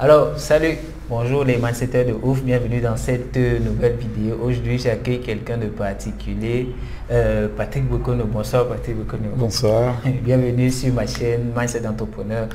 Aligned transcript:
Alors, 0.00 0.38
salut, 0.38 0.76
bonjour 1.08 1.42
les 1.42 1.56
mindsetters 1.56 2.04
de 2.04 2.12
ouf, 2.22 2.40
bienvenue 2.44 2.80
dans 2.80 2.96
cette 2.96 3.36
nouvelle 3.36 3.96
vidéo. 3.96 4.38
Aujourd'hui, 4.40 4.78
j'accueille 4.78 5.20
quelqu'un 5.20 5.58
de 5.58 5.66
particulier, 5.66 6.68
euh, 7.10 7.48
Patrick 7.48 7.88
Bokono. 7.88 8.24
Bonsoir 8.24 8.68
Patrick 8.68 8.96
Bokono. 8.96 9.30
Bonsoir. 9.34 9.96
bienvenue 10.22 10.70
sur 10.70 10.94
ma 10.94 11.04
chaîne 11.04 11.50
Mindset 11.56 11.84
Entrepreneur. 11.84 12.46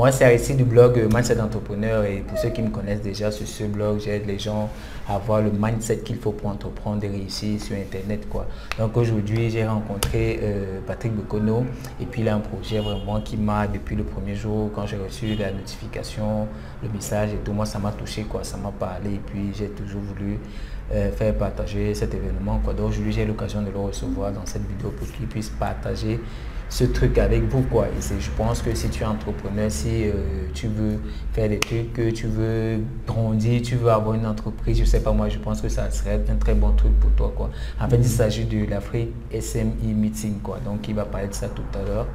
Moi, 0.00 0.12
c'est 0.12 0.34
ici 0.34 0.54
du 0.54 0.64
blog 0.64 0.98
Mindset 1.12 1.38
Entrepreneur 1.42 2.06
et 2.06 2.24
pour 2.26 2.38
ceux 2.38 2.48
qui 2.48 2.62
me 2.62 2.70
connaissent 2.70 3.02
déjà 3.02 3.30
sur 3.30 3.46
ce 3.46 3.64
blog, 3.64 4.00
j'aide 4.00 4.26
les 4.26 4.38
gens 4.38 4.70
à 5.06 5.16
avoir 5.16 5.42
le 5.42 5.50
mindset 5.50 5.98
qu'il 5.98 6.16
faut 6.16 6.32
pour 6.32 6.48
entreprendre 6.48 7.04
et 7.04 7.08
réussir 7.08 7.60
sur 7.60 7.76
Internet. 7.76 8.26
Quoi. 8.30 8.46
Donc 8.78 8.96
aujourd'hui, 8.96 9.50
j'ai 9.50 9.66
rencontré 9.66 10.40
euh, 10.42 10.80
Patrick 10.86 11.12
Bokono 11.12 11.66
et 12.00 12.06
puis 12.06 12.22
il 12.22 12.30
a 12.30 12.34
un 12.34 12.40
projet 12.40 12.78
vraiment 12.78 13.20
qui 13.20 13.36
m'a, 13.36 13.66
depuis 13.66 13.94
le 13.94 14.04
premier 14.04 14.34
jour, 14.34 14.70
quand 14.74 14.86
j'ai 14.86 14.96
reçu 14.96 15.36
la 15.36 15.52
notification, 15.52 16.48
le 16.82 16.88
message 16.88 17.34
et 17.34 17.38
tout, 17.44 17.52
moi, 17.52 17.66
ça 17.66 17.78
m'a 17.78 17.92
touché, 17.92 18.22
quoi, 18.22 18.42
ça 18.42 18.56
m'a 18.56 18.70
parlé 18.70 19.16
et 19.16 19.20
puis 19.26 19.50
j'ai 19.52 19.68
toujours 19.68 20.00
voulu 20.00 20.38
euh, 20.94 21.12
faire 21.12 21.34
partager 21.34 21.94
cet 21.94 22.14
événement. 22.14 22.58
Quoi. 22.64 22.72
Donc 22.72 22.88
aujourd'hui, 22.88 23.12
j'ai 23.12 23.26
l'occasion 23.26 23.60
de 23.60 23.70
le 23.70 23.78
recevoir 23.78 24.32
dans 24.32 24.46
cette 24.46 24.66
vidéo 24.66 24.94
pour 24.98 25.06
qu'il 25.12 25.26
puisse 25.26 25.50
partager 25.50 26.18
ce 26.70 26.84
truc 26.84 27.18
avec 27.18 27.42
vous 27.42 27.62
quoi. 27.62 27.88
Et 27.88 28.20
je 28.20 28.30
pense 28.36 28.62
que 28.62 28.74
si 28.74 28.88
tu 28.88 29.02
es 29.02 29.06
entrepreneur 29.06 29.70
si 29.70 30.06
euh, 30.06 30.46
tu 30.54 30.68
veux 30.68 30.98
faire 31.32 31.48
des 31.48 31.58
trucs 31.58 31.92
que 31.92 32.10
tu 32.10 32.26
veux 32.26 32.78
grandir 33.06 33.60
tu 33.60 33.76
veux 33.76 33.90
avoir 33.90 34.14
une 34.14 34.26
entreprise 34.26 34.78
je 34.78 34.84
sais 34.84 35.02
pas 35.02 35.12
moi 35.12 35.28
je 35.28 35.38
pense 35.38 35.60
que 35.60 35.68
ça 35.68 35.90
serait 35.90 36.20
un 36.30 36.36
très 36.36 36.54
bon 36.54 36.70
truc 36.72 36.98
pour 37.00 37.10
toi 37.10 37.32
quoi. 37.36 37.50
En 37.80 37.88
fait 37.88 37.96
il 37.96 38.04
s'agit 38.04 38.44
de 38.44 38.64
l'Afrique 38.70 39.10
SMI 39.38 39.92
meeting 39.94 40.38
quoi. 40.40 40.58
Donc 40.64 40.88
il 40.88 40.94
va 40.94 41.04
parler 41.04 41.28
de 41.28 41.34
ça 41.34 41.48
tout 41.48 41.62
à 41.74 41.86
l'heure. 41.86 42.06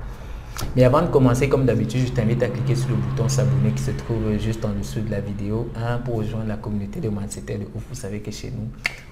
Mais 0.76 0.84
avant 0.84 1.02
de 1.02 1.08
commencer, 1.08 1.50
comme 1.50 1.66
d'habitude, 1.66 2.08
je 2.08 2.12
t'invite 2.14 2.42
à 2.42 2.48
cliquer 2.48 2.76
sur 2.76 2.90
le 2.90 2.96
bouton 2.96 3.28
s'abonner 3.28 3.72
qui 3.76 3.84
se 3.84 3.92
trouve 3.92 4.38
juste 4.40 4.64
en 4.64 4.70
dessous 4.70 5.02
de 5.02 5.12
la 5.12 5.20
vidéo 5.20 5.70
hein, 5.76 6.00
pour 6.04 6.16
rejoindre 6.16 6.48
la 6.48 6.56
communauté 6.56 7.02
de 7.02 7.10
mindset 7.10 7.42
de 7.42 7.66
ouf. 7.76 7.84
Vous 7.90 7.96
savez 7.96 8.20
que 8.20 8.32
chez 8.32 8.52
nous, 8.52 8.70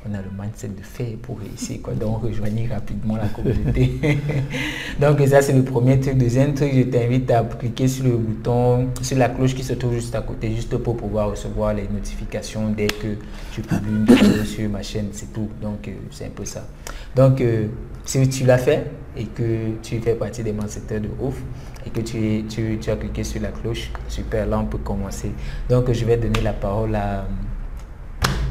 on 0.09 0.14
a 0.14 0.18
le 0.18 0.30
mindset 0.38 0.70
de 0.70 0.82
fait 0.82 1.18
pour 1.22 1.40
réussir. 1.40 1.82
Quoi. 1.82 1.94
Donc, 1.94 2.23
rejoignez 2.23 2.68
rapidement 2.68 3.16
la 3.16 3.28
communauté. 3.28 3.92
Donc, 5.00 5.20
ça, 5.28 5.42
c'est 5.42 5.54
le 5.54 5.64
premier 5.64 6.00
truc. 6.00 6.18
Deuxième 6.18 6.54
truc, 6.54 6.72
je 6.73 6.82
t'invite 6.84 7.32
à 7.32 7.44
cliquer 7.44 7.88
sur 7.88 8.06
le 8.06 8.18
bouton, 8.18 8.90
sur 9.02 9.18
la 9.18 9.30
cloche 9.30 9.56
qui 9.56 9.64
se 9.64 9.73
trouve 9.73 9.94
juste 9.94 10.14
à 10.16 10.22
côté, 10.22 10.54
juste 10.54 10.76
pour 10.78 10.98
pouvoir 10.98 11.32
recevoir 11.32 11.73
les 11.73 11.88
notifications 11.88 12.70
dès 12.70 12.88
que 12.88 13.16
tu 13.54 13.62
publies 13.62 13.92
une 13.92 14.06
vidéo 14.06 14.44
sur 14.44 14.70
ma 14.70 14.84
chaîne. 14.84 15.08
C'est 15.14 15.32
tout. 15.32 15.50
Donc, 15.62 15.88
euh, 15.88 15.92
c'est 16.12 16.26
un 16.26 16.32
peu 16.36 16.45
ça. 16.45 16.67
Donc, 17.16 17.40
euh, 17.40 17.67
si 18.06 18.28
tu 18.30 18.45
l'as 18.45 18.58
fait 18.58 18.92
et 19.16 19.26
que 19.26 19.82
tu 19.82 20.00
fais 20.00 20.16
partie 20.16 20.44
des 20.44 20.52
mindsetters 20.52 21.00
de 21.00 21.10
ouf 21.22 21.42
et 21.86 21.90
que 21.90 22.02
tu, 22.02 22.45
tu, 22.48 22.90
as 22.90 22.95
cliqué 22.95 23.23
sur 23.23 23.42
la 23.42 23.50
cloche, 23.50 23.92
super, 24.08 24.45
là 24.48 24.60
on 24.60 24.66
peut 24.66 24.78
commencer. 24.80 25.32
Donc 25.70 25.92
je 25.92 26.06
vais 26.06 26.17
donner 26.17 26.42
la 26.42 26.54
parole 26.54 26.95
à 26.95 27.26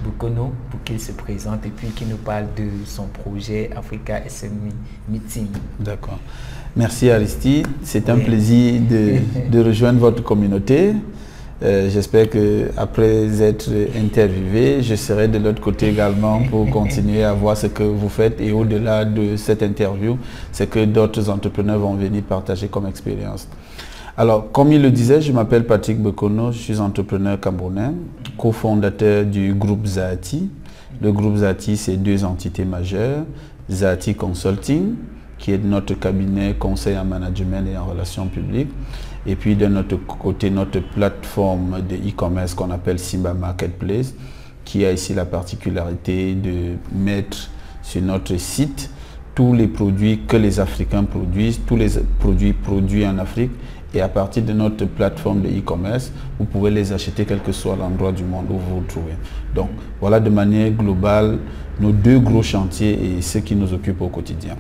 Bukono 0.05 0.53
pour 0.71 0.83
qu'il 0.83 1.01
se 1.01 1.13
présente 1.13 1.65
et 1.67 1.71
puis 1.71 1.89
qu'il 1.89 2.09
nous 2.09 2.17
parle 2.17 2.47
de 2.57 2.65
son 2.87 3.07
projet 3.07 3.71
Africa 3.77 4.21
SME 4.29 4.73
Meeting. 5.09 5.49
D'accord. 5.79 6.19
Merci 6.77 7.11
Aristide. 7.11 7.67
C'est 7.83 8.09
un 8.09 8.19
plaisir 8.19 8.81
de, 8.81 9.19
de 9.51 9.61
rejoindre 9.63 9.99
votre 10.01 10.23
communauté. 10.23 10.95
Euh, 11.63 11.89
j'espère 11.91 12.29
qu'après 12.29 13.41
être 13.41 13.71
interviewé, 13.97 14.83
je 14.83 14.97
serai 14.97 15.29
de 15.29 15.39
l'autre 15.39 15.61
côté 15.61 15.91
également 15.91 16.43
pour 16.51 16.69
continuer 16.71 17.23
à 17.23 17.33
voir 17.35 17.57
ce 17.57 17.69
que 17.69 17.85
vous 17.85 18.09
faites 18.09 18.41
et 18.41 18.51
au-delà 18.51 19.05
de 19.05 19.37
cette 19.37 19.63
interview, 19.63 20.19
c'est 20.51 20.69
que 20.69 20.85
d'autres 20.85 21.31
entrepreneurs 21.31 21.79
vont 21.79 21.95
venir 21.95 22.23
partager 22.25 22.67
comme 22.67 22.87
expérience. 22.87 23.47
Alors, 24.15 24.53
comme 24.53 24.73
il 24.73 24.83
le 24.83 24.91
disait, 24.91 25.23
je 25.23 25.33
m'appelle 25.33 25.65
Patrick 25.65 25.99
Bekono, 25.99 26.53
je 26.53 26.59
suis 26.59 26.81
entrepreneur 26.81 27.41
camerounais, 27.41 27.93
cofondateur 28.37 29.25
du 29.25 29.55
groupe 29.55 29.87
Zati. 29.87 30.51
Le 31.01 31.13
groupe 31.13 31.37
Zati, 31.37 31.79
c'est 31.79 31.97
deux 31.97 32.23
entités 32.23 32.67
majeures. 32.67 33.25
Zati 33.71 34.15
Consulting, 34.15 34.97
qui 35.39 35.53
est 35.53 35.65
notre 35.65 35.95
cabinet 35.95 36.55
conseil 36.59 36.99
en 36.99 37.07
management 37.07 37.67
et 37.67 37.79
en 37.79 37.87
relations 37.87 38.27
publiques, 38.27 38.69
et 39.25 39.35
puis 39.35 39.57
de 39.57 39.67
notre 39.67 39.97
côté, 39.97 40.51
notre 40.51 40.81
plateforme 40.81 41.81
de 41.81 41.97
e-commerce 41.97 42.53
qu'on 42.53 42.71
appelle 42.71 42.99
Simba 42.99 43.33
Marketplace, 43.33 44.15
qui 44.67 44.85
a 44.85 44.93
ici 44.93 45.15
la 45.15 45.25
particularité 45.25 46.35
de 46.35 46.75
mettre 46.95 47.49
sur 47.83 48.03
notre 48.03 48.37
site 48.37 48.91
tous 49.35 49.55
les 49.55 49.69
produits 49.69 50.21
que 50.29 50.37
les 50.37 50.61
Africains 50.61 51.05
produisent, 51.05 51.61
tous 51.67 51.77
les 51.77 51.89
produits 52.19 52.53
produits 52.53 53.07
en 53.07 53.17
Afrique. 53.17 53.53
Et 53.95 54.01
à 54.01 54.09
partir 54.09 54.43
de 54.43 54.53
notre 54.53 54.87
plateforme 54.87 55.43
de 55.43 55.49
e-commerce, 55.49 56.11
vous 56.39 56.47
pouvez 56.47 56.71
les 56.71 56.93
acheter 56.93 57.25
quel 57.25 57.41
que 57.41 57.53
soit 57.53 57.77
l'endroit 57.77 58.13
du 58.13 58.25
monde 58.25 58.47
où 58.51 58.55
vous 58.55 58.77
vous 58.77 58.85
trouvez. 58.89 59.15
Donc 59.55 59.69
voilà 60.01 60.19
de 60.19 60.31
manière 60.31 60.71
globale 60.71 61.39
nos 61.81 61.93
deux 61.93 62.19
gros 62.19 62.43
chantiers 62.43 63.17
et 63.19 63.23
ce 63.23 63.39
qui 63.39 63.55
nous 63.55 63.73
occupe 63.73 64.01
au 64.01 64.09
quotidien. 64.09 64.57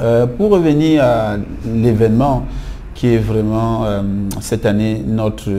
Euh, 0.00 0.26
pour 0.26 0.50
revenir 0.50 1.04
à 1.04 1.36
l'événement, 1.66 2.44
qui 2.94 3.08
est 3.08 3.18
vraiment 3.18 3.84
euh, 3.84 4.02
cette 4.40 4.66
année 4.66 5.02
notre... 5.06 5.50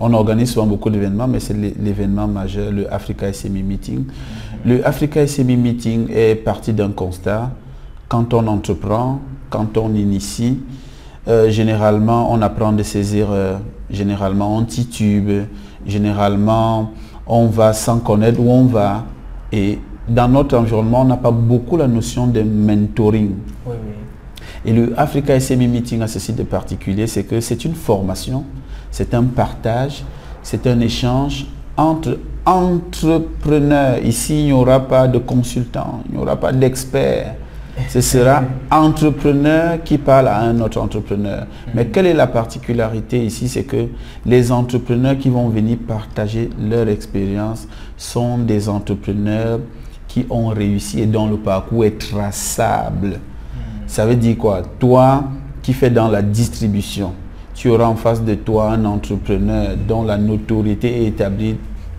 On 0.00 0.12
organise 0.14 0.50
souvent 0.52 0.66
beaucoup 0.66 0.90
d'événements, 0.90 1.28
mais 1.28 1.38
c'est 1.38 1.54
l'événement 1.54 2.26
majeur, 2.26 2.72
le 2.72 2.92
Africa 2.92 3.32
SME 3.32 3.62
Meeting. 3.62 4.04
Le 4.64 4.84
Africa 4.86 5.24
SME 5.26 5.56
Meeting 5.56 6.08
est 6.10 6.34
parti 6.34 6.72
d'un 6.72 6.90
constat. 6.90 7.50
Quand 8.08 8.34
on 8.34 8.46
entreprend, 8.48 9.20
quand 9.48 9.76
on 9.76 9.94
initie, 9.94 10.58
euh, 11.28 11.50
généralement 11.50 12.32
on 12.32 12.42
apprend 12.42 12.72
de 12.72 12.82
ses 12.82 13.16
erreurs, 13.16 13.60
généralement 13.90 14.56
on 14.56 14.64
titube, 14.64 15.30
généralement 15.86 16.92
on 17.26 17.46
va 17.46 17.72
sans 17.72 17.98
connaître 17.98 18.40
où 18.40 18.50
on 18.50 18.64
va. 18.64 19.04
Et 19.52 19.78
dans 20.08 20.28
notre 20.28 20.56
environnement, 20.56 21.02
on 21.02 21.04
n'a 21.04 21.16
pas 21.16 21.30
beaucoup 21.30 21.76
la 21.76 21.86
notion 21.86 22.26
de 22.26 22.42
mentoring. 22.42 23.30
Oui, 23.66 23.74
oui. 23.86 23.92
Et 24.64 24.72
le 24.72 24.92
Africa 24.96 25.38
SME 25.38 25.66
Meeting 25.66 26.02
a 26.02 26.06
ceci 26.06 26.32
de 26.32 26.42
particulier, 26.42 27.06
c'est 27.06 27.24
que 27.24 27.40
c'est 27.40 27.64
une 27.64 27.74
formation, 27.74 28.44
c'est 28.90 29.14
un 29.14 29.24
partage, 29.24 30.04
c'est 30.42 30.66
un 30.66 30.80
échange 30.80 31.46
entre 31.76 32.18
entrepreneurs. 32.44 33.98
Ici, 34.04 34.40
il 34.40 34.46
n'y 34.46 34.52
aura 34.52 34.80
pas 34.80 35.08
de 35.08 35.18
consultants, 35.18 36.02
il 36.08 36.16
n'y 36.16 36.22
aura 36.22 36.36
pas 36.36 36.52
d'experts. 36.52 37.36
Ce 37.88 38.00
sera 38.00 38.42
entrepreneur 38.70 39.82
qui 39.82 39.96
parle 39.96 40.28
à 40.28 40.40
un 40.40 40.60
autre 40.60 40.80
entrepreneur. 40.80 41.46
Mais 41.74 41.86
quelle 41.86 42.06
est 42.06 42.14
la 42.14 42.26
particularité 42.26 43.24
ici 43.24 43.48
C'est 43.48 43.64
que 43.64 43.88
les 44.26 44.52
entrepreneurs 44.52 45.16
qui 45.18 45.30
vont 45.30 45.48
venir 45.48 45.78
partager 45.86 46.50
leur 46.60 46.88
expérience 46.88 47.66
sont 47.96 48.38
des 48.38 48.68
entrepreneurs 48.68 49.60
qui 50.06 50.26
ont 50.28 50.48
réussi 50.48 51.00
et 51.00 51.06
dont 51.06 51.26
le 51.26 51.38
parcours 51.38 51.86
est 51.86 51.98
traçable. 51.98 53.20
Ça 53.86 54.04
veut 54.04 54.16
dire 54.16 54.36
quoi? 54.36 54.62
Toi 54.78 55.24
qui 55.62 55.72
fais 55.72 55.90
dans 55.90 56.08
la 56.08 56.20
distribution, 56.20 57.12
tu 57.54 57.68
auras 57.70 57.86
en 57.86 57.96
face 57.96 58.22
de 58.22 58.34
toi 58.34 58.72
un 58.72 58.84
entrepreneur 58.84 59.76
dont 59.88 60.02
la 60.02 60.18
notoriété 60.18 61.04
est 61.04 61.08
établie 61.08 61.56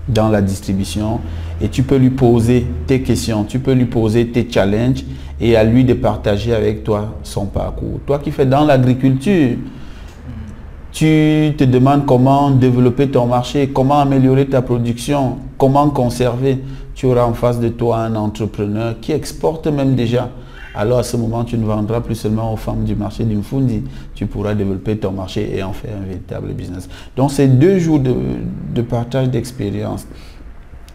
dans 0.07 0.29
la 0.29 0.41
distribution 0.41 1.22
et 1.63 1.69
tu 1.69 1.81
peux 1.84 1.96
lui 1.96 2.09
poser 2.09 2.68
tes 2.85 3.01
questions, 3.01 3.46
tu 3.46 3.57
peux 3.57 3.72
lui 3.72 3.85
poser 3.85 4.28
tes 4.28 4.46
challenges 4.51 5.06
et 5.40 5.56
à 5.56 5.63
lui 5.63 5.85
de 5.85 5.94
partager 5.94 6.53
avec 6.53 6.84
toi 6.84 7.16
son 7.24 7.46
parcours. 7.46 8.01
Toi 8.06 8.19
qui 8.19 8.31
fais 8.31 8.46
dans 8.46 8.66
l'agriculture, 8.66 9.56
tu 10.91 11.53
te 11.57 11.63
demandes 11.63 12.06
comment 12.06 12.51
développer 12.51 13.07
ton 13.07 13.28
marché, 13.28 13.69
comment 13.69 14.01
améliorer 14.01 14.46
ta 14.46 14.62
production, 14.62 15.38
comment 15.57 15.90
conserver. 15.90 16.59
Tu 16.96 17.06
auras 17.06 17.24
en 17.24 17.34
face 17.34 17.62
de 17.62 17.69
toi 17.69 18.00
un 18.00 18.16
entrepreneur 18.16 18.95
qui 19.00 19.13
exporte 19.13 19.66
même 19.68 19.95
déjà 19.95 20.30
alors 20.75 21.00
à 21.00 21.03
ce 21.03 21.18
moment, 21.18 21.44
tu 21.44 21.57
ne 21.57 21.66
vendras 21.66 22.01
plus 22.01 22.16
seulement 22.16 22.51
aux 22.51 22.57
femmes 22.57 22.84
du 22.84 22.95
marché 22.95 23.24
d'Infundi, 23.24 23.84
tu 24.16 24.25
pourras 24.25 24.56
développer 24.56 24.97
ton 24.97 25.12
marché 25.12 25.56
et 25.56 25.62
en 25.62 25.72
faire 25.72 25.91
un 26.01 26.06
véritable 26.06 26.53
business. 26.53 26.90
Donc 27.16 27.31
c'est 27.31 27.47
deux 27.47 27.78
jours 27.78 28.00
de, 28.00 28.81
partage 28.81 29.30
d'expérience. 29.30 30.07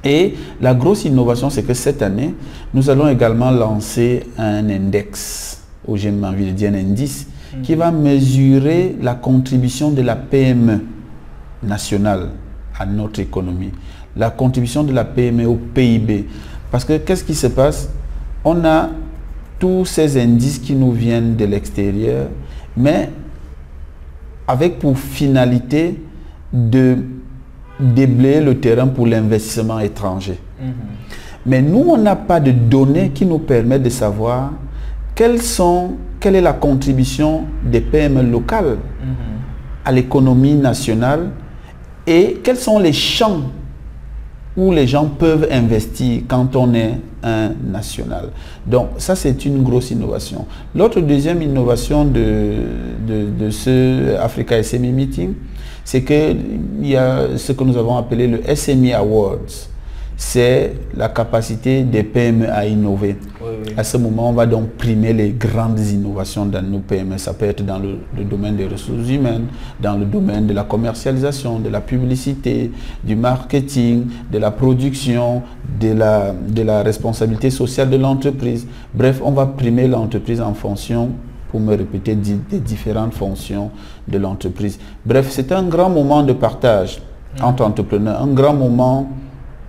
Et 0.04 0.34
la 0.60 0.74
grosse 0.74 1.04
innovation, 1.04 1.50
c'est 1.50 1.64
que 1.64 1.74
cette 1.74 2.02
année, 2.02 2.34
nous 2.72 2.88
allons 2.88 3.08
également 3.08 3.50
lancer 3.50 4.24
un 4.38 4.68
index, 4.68 5.62
ou 5.86 5.96
j'aime 5.96 6.22
envie 6.24 6.46
de 6.46 6.50
dire 6.52 6.70
un 6.70 6.74
indice, 6.74 7.26
mm. 7.26 7.62
qui 7.62 7.74
va 7.74 7.90
mesurer 7.90 8.96
la 9.00 9.14
contribution 9.14 9.90
de 9.90 10.02
la 10.02 10.16
PME 10.16 10.80
nationale 11.62 12.30
à 12.78 12.86
notre 12.86 13.20
économie, 13.20 13.72
la 14.16 14.30
contribution 14.30 14.84
de 14.84 14.92
la 14.92 15.04
PME 15.04 15.46
au 15.46 15.56
PIB. 15.56 16.26
Parce 16.70 16.84
que 16.84 16.98
qu'est-ce 16.98 17.24
qui 17.24 17.34
se 17.34 17.48
passe? 17.48 17.88
On 18.44 18.64
a 18.64 18.90
tous 19.58 19.84
ces 19.84 20.20
indices 20.20 20.60
qui 20.60 20.74
nous 20.74 20.92
viennent 20.92 21.34
de 21.34 21.44
l'extérieur, 21.44 22.28
mais 22.76 23.10
avec 24.46 24.78
pour 24.78 24.96
finalité 24.96 26.00
de 26.52 26.98
déblayer 27.80 28.40
le 28.40 28.58
terrain 28.58 28.86
pour 28.88 29.06
l'investissement 29.06 29.78
étranger. 29.80 30.38
Mais 31.46 31.62
nous, 31.62 31.84
on 31.88 31.96
n'a 31.96 32.16
pas 32.16 32.40
de 32.40 32.50
données 32.50 33.10
qui 33.10 33.24
nous 33.24 33.38
permettent 33.38 33.82
de 33.84 33.90
savoir 33.90 34.52
quelle 35.14 35.36
est 35.36 36.40
la 36.40 36.52
contribution 36.52 37.44
des 37.64 37.80
PME 37.80 38.22
locales 38.22 38.78
à 39.84 39.92
l'économie 39.92 40.54
nationale 40.54 41.30
Et 42.06 42.40
quels 42.42 42.56
sont 42.56 42.78
les 42.78 42.92
champs 42.92 43.42
où 44.56 44.72
les 44.72 44.86
gens 44.86 45.06
peuvent 45.06 45.46
investir 45.50 46.22
quand 46.26 46.56
on 46.56 46.74
est 46.74 46.94
un 47.22 47.50
national. 47.64 48.30
Donc 48.66 48.88
ça, 48.98 49.14
c'est 49.14 49.44
une 49.44 49.62
grosse 49.62 49.90
innovation. 49.90 50.46
L'autre 50.74 51.00
deuxième 51.00 51.42
innovation 51.42 52.04
de, 52.04 52.54
de, 53.06 53.50
ce 53.50 54.16
Africa 54.16 54.60
SME 54.62 54.90
Meeting, 54.92 55.34
c'est 55.88 56.02
qu'il 56.02 56.36
y 56.82 56.96
a 56.96 57.38
ce 57.38 57.52
que 57.52 57.64
nous 57.64 57.74
avons 57.78 57.96
appelé 57.96 58.26
le 58.26 58.42
SME 58.54 58.92
Awards 58.92 59.68
c'est 60.18 60.74
la 60.96 61.08
capacité 61.08 61.84
des 61.84 62.02
PME 62.02 62.50
à 62.50 62.66
innover. 62.66 63.16
À 63.76 63.84
ce 63.84 63.96
moment, 63.96 64.30
on 64.30 64.32
va 64.32 64.46
donc 64.46 64.70
primer 64.70 65.12
les 65.12 65.30
grandes 65.30 65.78
innovations 65.78 66.44
dans 66.44 66.60
nos 66.60 66.80
PME. 66.80 67.18
Ça 67.18 67.32
peut 67.34 67.44
être 67.46 67.64
dans 67.64 67.78
le, 67.78 68.24
domaine 68.24 68.56
des 68.56 68.66
ressources 68.66 69.08
humaines, 69.08 69.46
dans 69.80 69.96
le 69.96 70.04
domaine 70.04 70.48
de 70.48 70.52
la 70.52 70.64
commercialisation, 70.64 71.60
de 71.60 71.68
la 71.68 71.80
publicité, 71.80 72.72
du 73.04 73.14
marketing, 73.14 74.06
de 74.32 74.38
la 74.38 74.50
production, 74.50 75.42
de 75.80 75.92
la, 75.92 76.32
de 76.32 76.62
la 76.62 76.82
responsabilité 76.82 77.50
sociale 77.50 77.88
de 77.88 77.96
l'entreprise. 77.96 78.66
Bref, 78.92 79.20
on 79.24 79.30
va 79.30 79.46
primer 79.46 79.86
l'entreprise 79.86 80.40
en 80.40 80.52
fonction 80.52 81.12
pour 81.50 81.60
me 81.60 81.76
répéter, 81.76 82.14
des 82.14 82.60
différentes 82.60 83.14
fonctions 83.14 83.70
de 84.06 84.18
l'entreprise. 84.18 84.78
Bref, 85.04 85.28
c'est 85.30 85.50
un 85.52 85.62
grand 85.62 85.90
moment 85.90 86.22
de 86.22 86.32
partage 86.32 87.00
entre 87.40 87.64
entrepreneurs, 87.64 88.22
un 88.22 88.28
grand 88.28 88.54
moment 88.54 89.10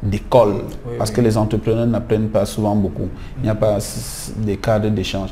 d'école, 0.02 0.64
parce 0.98 1.12
que 1.12 1.22
les 1.22 1.38
entrepreneurs 1.38 1.88
n'apprennent 1.88 2.30
pas 2.30 2.46
souvent 2.46 2.76
beaucoup. 2.76 3.10
Il 3.38 3.44
n'y 3.44 3.50
a 3.50 3.56
pas 3.56 3.80
des 4.38 4.58
cadres 4.58 4.90
d'échange. 4.90 5.30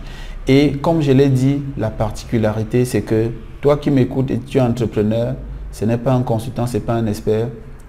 Et 0.48 0.74
comme 0.78 1.02
je 1.02 1.12
l'ai 1.12 1.30
dit, 1.30 1.62
la 1.78 1.90
particularité, 1.90 2.86
c'est 2.86 3.02
que 3.02 3.32
toi 3.62 3.78
qui 3.78 3.92
m'écoutes 3.92 4.32
et 4.32 4.40
tu 4.40 4.58
es 4.58 4.62
entrepreneur, 4.62 5.36
ce 5.72 5.86
n'est 5.86 5.98
pas 5.98 6.14
un 6.14 6.22
consultant, 6.22 6.68
ce 6.68 6.78
n'est 6.78 6.84
pas 6.84 6.94
un 6.94 7.06
expert, 7.06 7.48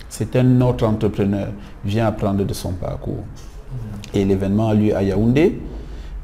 c'est 0.09 0.35
un 0.37 0.61
autre 0.61 0.87
entrepreneur. 0.87 1.49
Viens 1.85 2.07
apprendre 2.07 2.45
de 2.45 2.55
son 2.55 2.73
parcours. 2.73 3.25
Et 4.15 4.25
l'événement 4.25 4.69
a 4.69 4.75
lieu 4.75 4.97
à 4.97 5.03
Yaoundé 5.03 5.61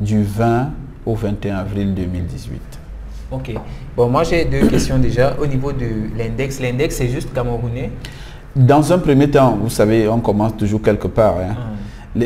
du 0.00 0.22
20 0.22 0.70
au 1.06 1.14
21 1.14 1.56
avril 1.56 1.94
2018. 1.94 2.60
Ok. 3.30 3.54
Bon, 3.96 4.08
moi 4.08 4.22
j'ai 4.24 4.44
deux 4.44 4.66
questions 4.68 4.98
déjà. 4.98 5.36
Au 5.40 5.46
niveau 5.46 5.72
de 5.72 5.86
l'index, 6.16 6.60
l'index 6.60 6.96
c'est 6.96 7.08
juste 7.08 7.32
camerounais? 7.32 7.90
Dans 8.54 8.92
un 8.92 8.98
premier 8.98 9.28
temps, 9.28 9.58
vous 9.60 9.70
savez, 9.70 10.08
on 10.08 10.20
commence 10.20 10.56
toujours 10.56 10.80
quelque 10.80 11.08
part. 11.08 11.36
Hein. 11.38 11.56
Ah. 11.56 12.20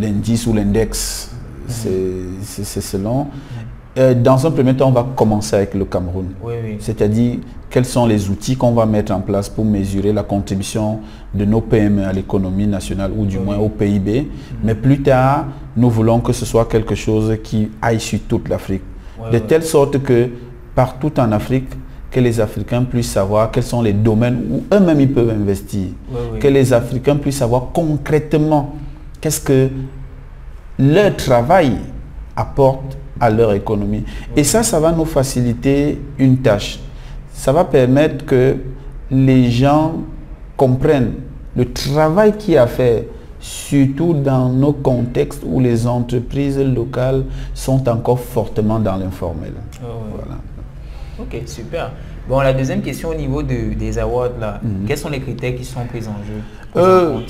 L'indice 0.00 0.46
ou 0.46 0.52
l'index, 0.52 1.32
c'est 1.66 2.80
selon. 2.80 3.26
Euh, 3.98 4.14
dans 4.14 4.46
un 4.46 4.50
premier 4.50 4.74
temps, 4.76 4.88
on 4.88 4.92
va 4.92 5.06
commencer 5.16 5.56
avec 5.56 5.74
le 5.74 5.84
Cameroun. 5.84 6.28
C'est-à-dire, 6.78 7.38
quels 7.68 7.84
sont 7.84 8.06
les 8.06 8.30
outils 8.30 8.56
qu'on 8.56 8.72
va 8.72 8.86
mettre 8.86 9.12
en 9.12 9.20
place 9.20 9.48
pour 9.48 9.64
mesurer 9.64 10.12
la 10.12 10.22
contribution 10.22 11.00
de 11.34 11.44
nos 11.44 11.60
PME 11.60 12.04
à 12.04 12.12
l'économie 12.12 12.66
nationale 12.66 13.10
ou 13.16 13.26
du 13.26 13.38
moins 13.38 13.56
au 13.58 13.68
PIB. 13.68 14.22
Mm. 14.22 14.26
Mais 14.62 14.74
plus 14.74 15.02
tard, 15.02 15.46
nous 15.76 15.90
voulons 15.90 16.20
que 16.20 16.32
ce 16.32 16.46
soit 16.46 16.66
quelque 16.66 16.94
chose 16.94 17.36
qui 17.42 17.70
aille 17.82 18.00
sur 18.00 18.20
toute 18.28 18.48
l'Afrique. 18.48 18.82
de 19.32 19.38
telle 19.38 19.64
sorte 19.64 20.00
que 20.02 20.28
partout 20.76 21.18
en 21.18 21.32
Afrique, 21.32 21.68
que 22.10 22.20
les 22.20 22.40
Africains 22.40 22.84
puissent 22.84 23.10
savoir 23.10 23.50
quels 23.50 23.64
sont 23.64 23.82
les 23.82 23.92
domaines 23.92 24.42
où 24.50 24.62
eux-mêmes 24.72 25.00
ils 25.00 25.12
peuvent 25.12 25.30
investir. 25.30 25.88
Que 26.40 26.48
les 26.48 26.72
Africains 26.72 27.16
puissent 27.16 27.38
savoir 27.38 27.68
concrètement 27.74 28.76
qu'est-ce 29.20 29.40
que 29.40 29.68
leur 30.78 31.16
travail 31.16 31.72
apporte 32.36 32.96
à 33.20 33.30
leur 33.30 33.52
économie. 33.52 34.04
Et 34.36 34.44
ça, 34.44 34.62
ça 34.62 34.80
va 34.80 34.92
nous 34.92 35.04
faciliter 35.04 36.00
une 36.18 36.38
tâche. 36.38 36.78
Ça 37.32 37.52
va 37.52 37.64
permettre 37.64 38.24
que 38.24 38.56
les 39.10 39.50
gens 39.50 39.94
comprennent 40.56 41.14
le 41.56 41.72
travail 41.72 42.36
qui 42.36 42.56
a 42.56 42.66
fait, 42.66 43.08
surtout 43.40 44.14
dans 44.14 44.48
nos 44.48 44.72
contextes 44.72 45.42
où 45.46 45.60
les 45.60 45.86
entreprises 45.86 46.58
locales 46.58 47.24
sont 47.54 47.88
encore 47.88 48.20
fortement 48.20 48.78
dans 48.78 48.96
l'informel. 48.96 49.52
Voilà. 49.80 50.38
Ok, 51.20 51.42
super. 51.46 51.92
Bon, 52.28 52.40
la 52.40 52.52
deuxième 52.52 52.82
question 52.82 53.08
au 53.08 53.14
niveau 53.14 53.42
des 53.42 53.98
awards, 53.98 54.30
là, 54.38 54.60
mhm. 54.62 54.84
quels 54.86 54.98
sont 54.98 55.08
les 55.08 55.20
critères 55.20 55.56
qui 55.56 55.64
sont 55.64 55.84
pris 55.86 56.00
en 56.00 56.18
jeu 56.26 56.42
euh, 56.76 57.20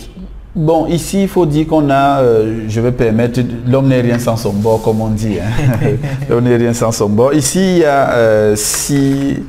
Bon, 0.59 0.89
ici, 0.89 1.23
il 1.23 1.29
faut 1.29 1.47
dire 1.47 1.69
qu'on 1.69 1.89
a, 1.89 2.21
euh, 2.21 2.65
je 2.69 2.81
vais 2.81 2.91
permettre, 2.91 3.39
l'homme 3.65 3.87
n'est 3.87 4.01
rien 4.01 4.19
sans 4.19 4.37
son 4.37 4.53
bord, 4.53 4.83
comme 4.83 5.01
on 5.01 5.11
dit. 5.11 5.37
Hein. 5.39 5.79
l'homme 6.29 6.43
n'est 6.43 6.57
rien 6.57 6.75
sans 6.75 6.91
son 6.91 7.09
bord. 7.09 7.33
Ici, 7.33 7.61
il 7.61 7.79
y 7.79 7.85
a 7.85 8.11
euh, 8.11 8.57
six, 8.57 9.41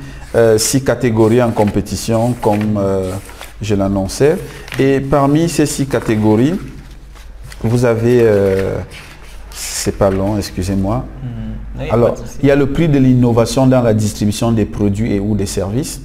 six, 0.56 0.84
catégories 0.84 1.42
en 1.42 1.50
compétition, 1.50 2.32
comme 2.40 2.80
je 3.60 3.74
l'annonçais. 3.74 4.38
Et 4.78 5.00
parmi 5.00 5.48
ces 5.48 5.66
six 5.66 5.86
catégories, 5.86 6.54
vous 7.64 7.84
avez, 7.84 8.24
c'est 9.50 9.98
pas 9.98 10.10
long, 10.10 10.38
excusez-moi. 10.38 11.06
Mhm. 11.24 11.90
Alors, 11.90 12.14
il 12.40 12.48
y 12.48 12.52
a 12.52 12.56
le 12.56 12.66
prix 12.66 12.88
de 12.88 12.98
l'innovation 12.98 13.66
dans 13.66 13.82
la 13.82 13.94
distribution 13.94 14.52
des 14.52 14.64
produits 14.64 15.14
et 15.14 15.18
ou 15.18 15.34
des 15.34 15.46
services. 15.46 16.02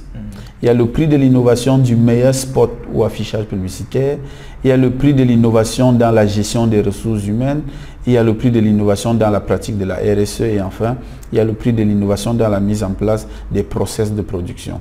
Il 0.66 0.70
y 0.70 0.72
a 0.72 0.74
le 0.74 0.86
prix 0.86 1.06
de 1.06 1.16
l'innovation 1.16 1.78
du 1.78 1.94
meilleur 1.94 2.34
spot 2.34 2.72
ou 2.92 3.04
affichage 3.04 3.44
publicitaire. 3.44 4.18
Il 4.64 4.68
y 4.68 4.72
a 4.72 4.76
le 4.76 4.90
prix 4.90 5.14
de 5.14 5.22
l'innovation 5.22 5.92
dans 5.92 6.10
la 6.10 6.26
gestion 6.26 6.66
des 6.66 6.80
ressources 6.80 7.24
humaines. 7.24 7.62
Il 8.04 8.14
y 8.14 8.16
a 8.16 8.24
le 8.24 8.34
prix 8.34 8.50
de 8.50 8.58
l'innovation 8.58 9.14
dans 9.14 9.30
la 9.30 9.38
pratique 9.38 9.78
de 9.78 9.84
la 9.84 9.94
RSE. 9.94 10.40
Et 10.40 10.60
enfin, 10.60 10.96
il 11.30 11.38
y 11.38 11.40
a 11.40 11.44
le 11.44 11.52
prix 11.52 11.72
de 11.72 11.84
l'innovation 11.84 12.34
dans 12.34 12.48
la 12.48 12.58
mise 12.58 12.82
en 12.82 12.90
place 12.90 13.28
des 13.48 13.62
process 13.62 14.12
de 14.12 14.22
production. 14.22 14.80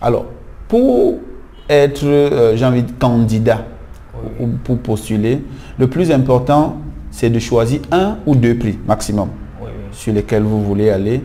Alors, 0.00 0.26
pour 0.68 1.18
être, 1.68 2.04
euh, 2.06 2.56
j'ai 2.56 2.64
envie 2.64 2.84
de 2.84 2.92
candidat 2.92 3.64
ou 4.38 4.46
pour 4.62 4.78
postuler, 4.78 5.42
le 5.80 5.88
plus 5.88 6.12
important, 6.12 6.76
c'est 7.10 7.30
de 7.30 7.40
choisir 7.40 7.80
un 7.90 8.18
ou 8.24 8.36
deux 8.36 8.56
prix 8.56 8.78
maximum 8.86 9.30
sur 9.90 10.12
lesquels 10.12 10.44
vous 10.44 10.62
voulez 10.62 10.90
aller. 10.90 11.24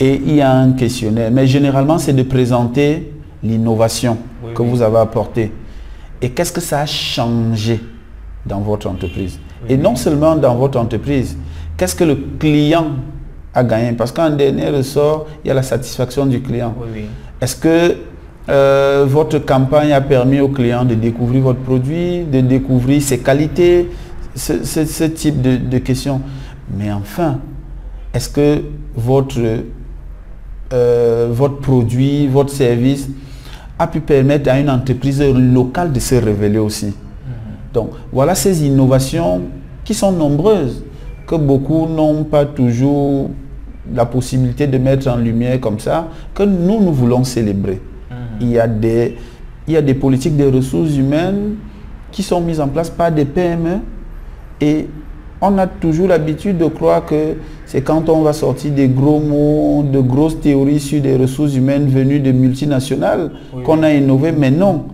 Et 0.00 0.14
il 0.14 0.36
y 0.36 0.40
a 0.40 0.54
un 0.54 0.72
questionnaire. 0.72 1.30
Mais 1.30 1.46
généralement, 1.46 1.98
c'est 1.98 2.14
de 2.14 2.22
présenter 2.22 3.12
l'innovation 3.42 4.18
que 4.54 4.62
vous 4.62 4.82
avez 4.82 4.98
apportée. 4.98 5.52
Et 6.22 6.30
qu'est-ce 6.30 6.52
que 6.52 6.60
ça 6.60 6.80
a 6.80 6.86
changé 6.86 7.80
dans 8.44 8.60
votre 8.60 8.88
entreprise 8.88 9.38
Et 9.68 9.76
non 9.76 9.96
seulement 9.96 10.36
dans 10.36 10.54
votre 10.54 10.78
entreprise, 10.78 11.36
qu'est-ce 11.76 11.94
que 11.94 12.04
le 12.04 12.16
client 12.38 12.86
a 13.52 13.64
gagné? 13.64 13.92
Parce 13.92 14.12
qu'en 14.12 14.30
dernier 14.30 14.70
ressort, 14.70 15.26
il 15.44 15.48
y 15.48 15.50
a 15.50 15.54
la 15.54 15.62
satisfaction 15.62 16.26
du 16.26 16.40
client. 16.40 16.74
Est-ce 17.40 17.56
que 17.56 17.96
euh, 18.48 19.04
votre 19.08 19.38
campagne 19.40 19.92
a 19.92 20.00
permis 20.00 20.40
au 20.40 20.48
client 20.48 20.84
de 20.84 20.94
découvrir 20.94 21.42
votre 21.42 21.60
produit, 21.60 22.24
de 22.24 22.40
découvrir 22.40 23.02
ses 23.02 23.18
qualités, 23.18 23.90
ce, 24.34 25.04
type 25.04 25.42
de, 25.42 25.56
de 25.56 25.78
questions? 25.78 26.20
Mais 26.76 26.90
enfin, 26.92 27.40
est-ce 28.14 28.30
que 28.30 28.62
votre, 28.94 29.38
euh, 30.72 31.28
votre 31.30 31.58
produit, 31.58 32.26
votre 32.26 32.50
service 32.50 33.08
a 33.78 33.86
pu 33.86 34.00
permettre 34.00 34.50
à 34.50 34.58
une 34.58 34.70
entreprise 34.70 35.22
locale 35.22 35.92
de 35.92 36.00
se 36.00 36.14
révéler 36.14 36.58
aussi. 36.58 36.86
Mhm. 36.86 36.92
Donc 37.72 37.90
voilà 38.12 38.34
ces 38.34 38.64
innovations 38.64 39.42
qui 39.84 39.94
sont 39.94 40.12
nombreuses, 40.12 40.84
que 41.26 41.36
beaucoup 41.36 41.86
n'ont 41.86 42.24
pas 42.24 42.44
toujours 42.44 43.30
la 43.94 44.06
possibilité 44.06 44.66
de 44.66 44.78
mettre 44.78 45.08
en 45.08 45.16
lumière 45.16 45.60
comme 45.60 45.78
ça, 45.78 46.08
que 46.34 46.42
nous, 46.42 46.80
nous 46.82 46.92
voulons 46.92 47.24
célébrer. 47.24 47.80
Mhm. 48.10 48.16
Il, 48.40 48.50
y 48.50 48.58
a 48.58 48.66
des, 48.66 49.16
il 49.66 49.74
y 49.74 49.76
a 49.76 49.82
des 49.82 49.94
politiques 49.94 50.36
de 50.36 50.46
ressources 50.46 50.96
humaines 50.96 51.56
qui 52.10 52.22
sont 52.22 52.40
mises 52.40 52.60
en 52.60 52.68
place 52.68 52.88
par 52.90 53.12
des 53.12 53.24
PME 53.24 53.78
et 54.60 54.88
on 55.40 55.58
a 55.58 55.66
toujours 55.66 56.08
l'habitude 56.08 56.56
de 56.56 56.66
croire 56.66 57.04
que 57.04 57.34
c'est 57.66 57.82
quand 57.82 58.08
on 58.08 58.22
va 58.22 58.32
sortir 58.32 58.70
des 58.70 58.88
gros 58.88 59.18
mots, 59.18 59.82
de 59.82 59.98
grosses 59.98 60.40
théories 60.40 60.78
sur 60.78 61.02
des 61.02 61.16
ressources 61.16 61.54
humaines 61.56 61.88
venues 61.88 62.20
de 62.20 62.30
multinationales 62.30 63.32
qu'on 63.64 63.82
a 63.82 63.92
innové. 63.92 64.30
Mais 64.30 64.52
non, 64.52 64.86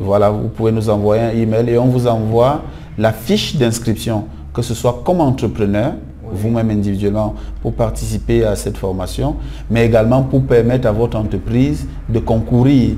Voilà, 0.00 0.30
vous 0.30 0.48
pouvez 0.48 0.72
nous 0.72 0.90
envoyer 0.90 1.22
un 1.22 1.30
email 1.30 1.70
et 1.70 1.78
on 1.78 1.86
vous 1.86 2.08
envoie 2.08 2.62
la 2.98 3.12
fiche 3.12 3.54
d'inscription 3.56 4.24
que 4.58 4.62
ce 4.62 4.74
soit 4.74 5.02
comme 5.04 5.20
entrepreneur, 5.20 5.92
vous-même 6.32 6.70
individuellement, 6.70 7.34
pour 7.62 7.74
participer 7.74 8.44
à 8.44 8.56
cette 8.56 8.76
formation, 8.76 9.36
mais 9.70 9.86
également 9.86 10.22
pour 10.22 10.44
permettre 10.44 10.88
à 10.88 10.92
votre 10.92 11.16
entreprise 11.18 11.86
de 12.08 12.18
concourir 12.18 12.96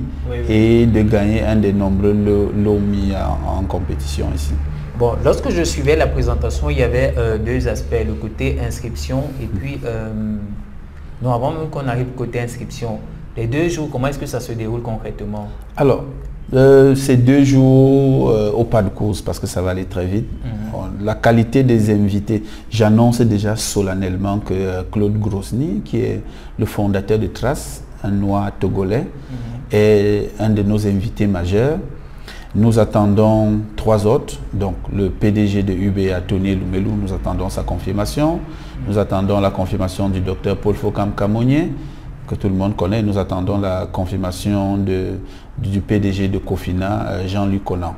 et 0.48 0.86
de 0.86 1.02
gagner 1.02 1.42
un 1.42 1.56
des 1.56 1.72
nombreux 1.72 2.12
lots 2.12 2.78
mis 2.78 3.12
en, 3.14 3.62
compétition 3.64 4.26
ici. 4.34 4.52
Bon, 4.98 5.12
lorsque 5.24 5.50
je 5.50 5.62
suivais 5.62 5.96
la 5.96 6.06
présentation, 6.06 6.68
il 6.68 6.78
y 6.78 6.82
avait 6.82 7.14
euh, 7.16 7.38
deux 7.38 7.68
aspects, 7.68 8.04
le 8.06 8.14
côté 8.14 8.58
inscription 8.60 9.24
et 9.42 9.46
puis, 9.46 9.80
euh, 9.84 10.10
non, 11.22 11.32
avant 11.32 11.52
même 11.52 11.68
qu'on 11.70 11.88
arrive 11.88 12.08
côté 12.16 12.40
inscription, 12.40 12.98
les 13.36 13.46
deux 13.46 13.68
jours, 13.68 13.88
comment 13.90 14.08
est-ce 14.08 14.18
que 14.18 14.26
ça 14.26 14.40
se 14.40 14.52
déroule 14.52 14.82
concrètement? 14.82 15.48
Alors, 15.76 16.04
euh, 16.52 16.96
ces 16.96 17.16
deux 17.16 17.44
jours 17.44 18.30
euh, 18.30 18.50
au 18.50 18.64
pas 18.64 18.82
de 18.82 18.88
course 18.88 19.22
parce 19.22 19.38
que 19.38 19.46
ça 19.46 19.62
va 19.62 19.70
aller 19.70 19.84
très 19.84 20.06
vite. 20.06 20.26
Mhm. 20.44 21.04
La 21.04 21.14
qualité 21.14 21.62
des 21.62 21.90
invités, 21.90 22.42
j'annonce 22.70 23.20
déjà 23.20 23.54
solennellement 23.54 24.38
que 24.38 24.54
euh, 24.54 24.82
Claude 24.90 25.18
Grosny, 25.18 25.82
qui 25.84 25.98
est 26.00 26.22
le 26.58 26.66
fondateur 26.66 27.18
de 27.18 27.28
Trace, 27.28 27.84
un 28.02 28.10
noir 28.10 28.50
togolais, 28.58 29.02
mhm. 29.06 29.36
est 29.70 30.30
un 30.40 30.50
de 30.50 30.62
nos 30.62 30.86
invités 30.86 31.28
majeurs. 31.28 31.78
Nous 32.52 32.80
attendons 32.80 33.60
trois 33.76 34.04
autres, 34.08 34.34
donc 34.52 34.74
le 34.92 35.08
PDG 35.08 35.62
de 35.62 35.72
UBA, 35.72 36.20
Tony 36.22 36.56
Lumelou, 36.56 36.90
nous 37.00 37.12
attendons 37.12 37.48
sa 37.48 37.62
confirmation. 37.62 38.34
Mhm. 38.34 38.40
Nous 38.88 38.98
attendons 38.98 39.38
la 39.38 39.50
confirmation 39.50 40.08
du 40.08 40.18
docteur 40.20 40.56
Paul 40.56 40.74
Focam 40.74 41.12
Camonier, 41.16 41.70
que 42.30 42.36
tout 42.36 42.48
le 42.48 42.54
monde 42.54 42.76
connaît. 42.76 43.02
Nous 43.02 43.18
attendons 43.18 43.58
la 43.58 43.88
confirmation 43.90 44.76
de, 44.76 45.18
du 45.58 45.80
PDG 45.80 46.28
de 46.28 46.38
Cofina, 46.38 47.06
euh, 47.08 47.26
Jean-Luc 47.26 47.64
Conan. 47.64 47.96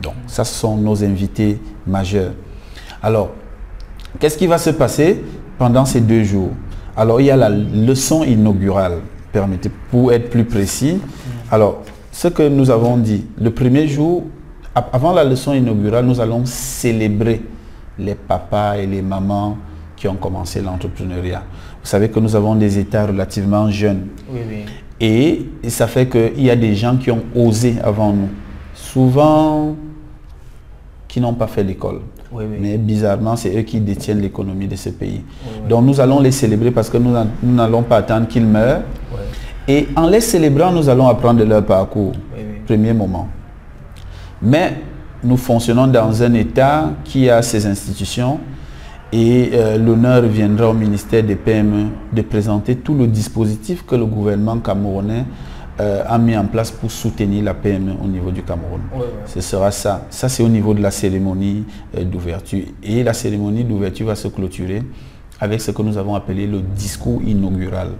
Donc, 0.00 0.14
ça, 0.26 0.42
sont 0.44 0.78
nos 0.78 1.04
invités 1.04 1.60
majeurs. 1.86 2.32
Alors, 3.02 3.32
qu'est-ce 4.18 4.38
qui 4.38 4.46
va 4.46 4.56
se 4.56 4.70
passer 4.70 5.22
pendant 5.58 5.84
ces 5.84 6.00
deux 6.00 6.24
jours? 6.24 6.50
Alors, 6.96 7.20
il 7.20 7.26
y 7.26 7.30
a 7.30 7.36
la 7.36 7.50
leçon 7.50 8.24
inaugurale, 8.24 9.00
permettez, 9.32 9.70
pour 9.90 10.12
être 10.14 10.30
plus 10.30 10.44
précis. 10.46 10.98
Alors, 11.50 11.82
ce 12.10 12.28
que 12.28 12.48
nous 12.48 12.70
avons 12.70 12.96
dit, 12.96 13.26
le 13.38 13.50
premier 13.50 13.86
jour, 13.86 14.24
avant 14.74 15.12
la 15.12 15.24
leçon 15.24 15.52
inaugurale, 15.52 16.06
nous 16.06 16.20
allons 16.20 16.46
célébrer 16.46 17.42
les 17.98 18.14
papas 18.14 18.78
et 18.78 18.86
les 18.86 19.02
mamans 19.02 19.58
qui 20.04 20.08
ont 20.08 20.16
commencé 20.16 20.60
l'entrepreneuriat. 20.60 21.44
Vous 21.82 21.88
savez 21.88 22.10
que 22.10 22.20
nous 22.20 22.36
avons 22.36 22.54
des 22.56 22.78
États 22.78 23.06
relativement 23.06 23.70
jeunes. 23.70 24.08
Et 25.00 25.46
ça 25.68 25.86
fait 25.86 26.06
qu'il 26.10 26.44
y 26.44 26.50
a 26.50 26.56
des 26.56 26.74
gens 26.74 26.98
qui 26.98 27.10
ont 27.10 27.22
osé 27.34 27.76
avant 27.82 28.12
nous. 28.12 28.28
Souvent, 28.74 29.74
qui 31.08 31.22
n'ont 31.22 31.32
pas 31.32 31.46
fait 31.46 31.64
l'école. 31.64 32.02
Mais 32.60 32.76
bizarrement, 32.76 33.34
c'est 33.34 33.56
eux 33.58 33.62
qui 33.62 33.80
détiennent 33.80 34.20
l'économie 34.20 34.68
de 34.68 34.76
ce 34.76 34.90
pays. 34.90 35.22
Donc 35.70 35.86
nous 35.86 35.98
allons 35.98 36.20
les 36.20 36.32
célébrer 36.32 36.70
parce 36.70 36.90
que 36.90 36.98
nous 36.98 37.14
n'allons 37.42 37.82
pas 37.82 37.96
attendre 37.96 38.28
qu'ils 38.28 38.44
meurent. 38.44 38.82
Et 39.66 39.88
en 39.96 40.06
les 40.06 40.20
célébrant, 40.20 40.70
nous 40.70 40.86
allons 40.90 41.08
apprendre 41.08 41.40
de 41.40 41.44
leur 41.44 41.64
parcours. 41.64 42.12
Premier 42.66 42.92
moment. 42.92 43.26
Mais 44.42 44.74
nous 45.22 45.38
fonctionnons 45.38 45.86
dans 45.86 46.22
un 46.22 46.34
État 46.34 46.90
qui 47.04 47.30
a 47.30 47.40
ses 47.40 47.64
institutions, 47.64 48.38
et 49.14 49.50
euh, 49.52 49.78
l'honneur 49.78 50.22
viendra 50.22 50.68
au 50.68 50.72
ministère 50.72 51.22
des 51.22 51.36
PME 51.36 51.86
de 52.12 52.22
présenter 52.22 52.74
tout 52.74 52.94
le 52.96 53.06
dispositif 53.06 53.86
que 53.86 53.94
le 53.94 54.06
gouvernement 54.06 54.58
camerounais 54.58 55.24
euh, 55.78 56.02
a 56.04 56.18
mis 56.18 56.36
en 56.36 56.46
place 56.46 56.72
pour 56.72 56.90
soutenir 56.90 57.44
la 57.44 57.54
PME 57.54 57.92
au 58.02 58.08
niveau 58.08 58.32
du 58.32 58.42
Cameroun. 58.42 58.80
Ce 59.26 59.40
sera 59.40 59.70
ça. 59.70 60.06
Ça, 60.10 60.28
c'est 60.28 60.42
au 60.42 60.48
niveau 60.48 60.74
de 60.74 60.82
la 60.82 60.90
cérémonie 60.90 61.62
euh, 61.96 62.02
d'ouverture. 62.02 62.64
Et 62.82 63.04
la 63.04 63.12
cérémonie 63.14 63.62
d'ouverture 63.62 64.08
va 64.08 64.16
se 64.16 64.26
clôturer 64.26 64.82
avec 65.38 65.60
ce 65.60 65.70
que 65.70 65.82
nous 65.82 65.96
avons 65.96 66.16
appelé 66.16 66.48
le 66.48 66.60
discours 66.60 67.22
inaugural. 67.22 67.90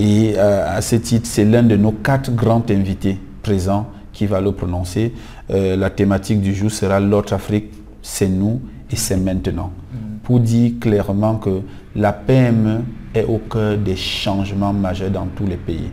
Et 0.00 0.36
à 0.38 0.80
ce 0.80 0.96
titre, 0.96 1.26
c'est 1.28 1.44
l'un 1.44 1.62
de 1.62 1.76
nos 1.76 1.92
quatre 1.92 2.34
grands 2.34 2.64
invités 2.70 3.18
présents 3.42 3.86
qui 4.12 4.26
va 4.26 4.40
le 4.40 4.52
prononcer. 4.52 5.12
la 5.50 5.90
thématique 5.90 6.40
du 6.40 6.54
jour 6.54 6.70
sera 6.70 7.00
l'autre 7.00 7.34
Afrique, 7.34 7.66
c'est 8.00 8.28
nous 8.28 8.62
et 8.90 8.96
c'est 8.96 9.18
maintenant. 9.18 9.72
Mm 9.92 10.09
pour 10.30 10.38
dire 10.38 10.74
clairement 10.80 11.38
que 11.38 11.60
la 11.96 12.12
PME 12.12 12.82
est 13.12 13.24
au 13.24 13.38
cœur 13.38 13.76
des 13.76 13.96
changements 13.96 14.72
majeurs 14.72 15.10
dans 15.10 15.26
tous 15.26 15.44
les 15.44 15.56
pays. 15.56 15.90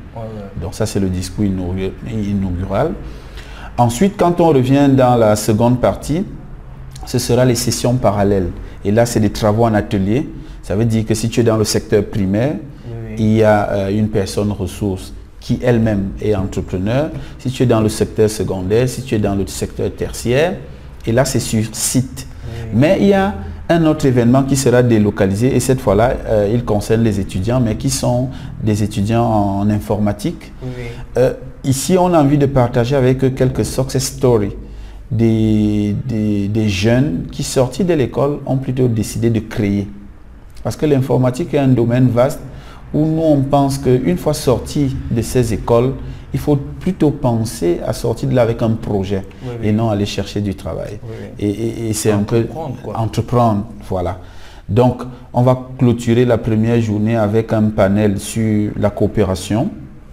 Donc 0.62 0.76
ça, 0.76 0.86
c'est 0.86 1.00
le 1.00 1.10
discours 1.10 1.46
inaugural. 2.08 2.92
Ensuite, 3.80 4.14
quand 4.16 4.40
on 4.40 4.50
revient 4.50 4.90
dans 4.96 5.16
la 5.16 5.36
seconde 5.36 5.82
partie, 5.82 6.24
ce 7.08 7.18
sera 7.18 7.46
les 7.46 7.56
sessions 7.56 7.96
parallèles. 7.96 8.52
Et 8.86 8.92
là, 8.92 9.08
c'est 9.08 9.20
des 9.20 9.32
travaux 9.32 9.66
en 9.66 9.74
atelier. 9.74 10.30
Ça 10.62 10.76
veut 10.76 10.86
dire 10.86 11.04
que 11.08 11.16
si 11.16 11.30
tu 11.30 11.40
es 11.40 11.44
dans 11.44 11.58
le 11.58 11.64
secteur 11.64 12.06
primaire, 12.06 12.58
il 13.18 13.38
y 13.38 13.42
a 13.42 13.72
euh, 13.72 13.90
une 13.90 14.10
personne 14.10 14.52
ressource 14.52 15.14
qui 15.40 15.58
elle-même 15.64 16.12
est 16.22 16.36
entrepreneur. 16.36 17.10
Si 17.40 17.50
tu 17.50 17.64
es 17.64 17.66
dans 17.66 17.82
le 17.82 17.90
secteur 17.90 18.30
secondaire, 18.30 18.88
si 18.88 19.02
tu 19.02 19.16
es 19.16 19.20
dans 19.20 19.34
le 19.34 19.48
secteur 19.48 19.90
tertiaire, 19.96 20.58
et 21.08 21.12
là, 21.12 21.26
c'est 21.26 21.40
sur 21.40 21.64
site. 21.72 22.28
Mais 22.72 22.98
il 23.00 23.08
y 23.08 23.14
a 23.14 23.34
un 23.70 23.86
autre 23.86 24.06
événement 24.06 24.44
qui 24.44 24.56
sera 24.56 24.82
délocalisé 24.82 25.56
et 25.56 25.60
cette 25.60 25.82
fois-là, 25.82 26.14
euh, 26.28 26.50
il 26.54 26.64
concerne 26.64 27.04
les 27.04 27.20
étudiants, 27.20 27.60
mais 27.60 27.76
qui 27.76 27.90
sont 27.90 28.30
des 28.64 28.84
étudiants 28.84 29.26
en 29.26 29.70
informatique. 29.70 30.54
Euh, 31.18 31.34
ici, 31.64 31.98
on 32.00 32.14
a 32.14 32.22
envie 32.22 32.38
de 32.38 32.46
partager 32.46 32.96
avec 32.96 33.24
eux 33.24 33.30
quelques 33.32 33.66
success 33.66 34.06
stories 34.06 34.56
des, 35.12 35.96
des, 36.06 36.70
jeunes 36.70 37.28
qui, 37.32 37.44
sortis 37.44 37.84
de 37.84 37.94
l'école, 37.94 38.40
ont 38.46 38.58
plutôt 38.58 38.88
décidé 38.88 39.30
de 39.30 39.40
créer. 39.40 39.88
Parce 40.64 40.76
que 40.76 40.86
l'informatique 40.86 41.54
est 41.54 41.60
un 41.60 41.68
domaine 41.68 42.10
vaste 42.10 42.40
où 42.94 43.06
nous, 43.06 43.22
on 43.22 43.42
pense 43.42 43.78
qu'une 43.78 44.18
fois 44.18 44.34
sortis 44.34 44.96
de 45.12 45.22
ces 45.22 45.54
écoles, 45.54 45.94
il 46.34 46.40
faut 46.40 46.56
plutôt 46.56 47.12
penser 47.12 47.80
à 47.86 47.94
sortir 47.94 48.30
de 48.30 48.36
là 48.36 48.42
avec 48.42 48.62
un 48.62 48.72
projet 48.72 49.24
et 49.64 49.72
non 49.72 49.90
aller 49.90 50.06
chercher 50.06 50.42
du 50.42 50.56
travail. 50.56 51.00
Et, 51.40 51.94
c'est 51.94 52.12
un 52.12 52.24
peu 52.24 52.48
entreprendre, 52.94 53.66
voilà. 53.88 54.20
Donc, 54.68 55.04
on 55.32 55.44
va 55.44 55.58
clôturer 55.78 56.26
la 56.26 56.38
première 56.38 56.82
journée 56.82 57.16
avec 57.16 57.54
un 57.54 57.70
panel 57.70 58.20
sur 58.20 58.72
la 58.78 58.90
coopération, 58.90 59.64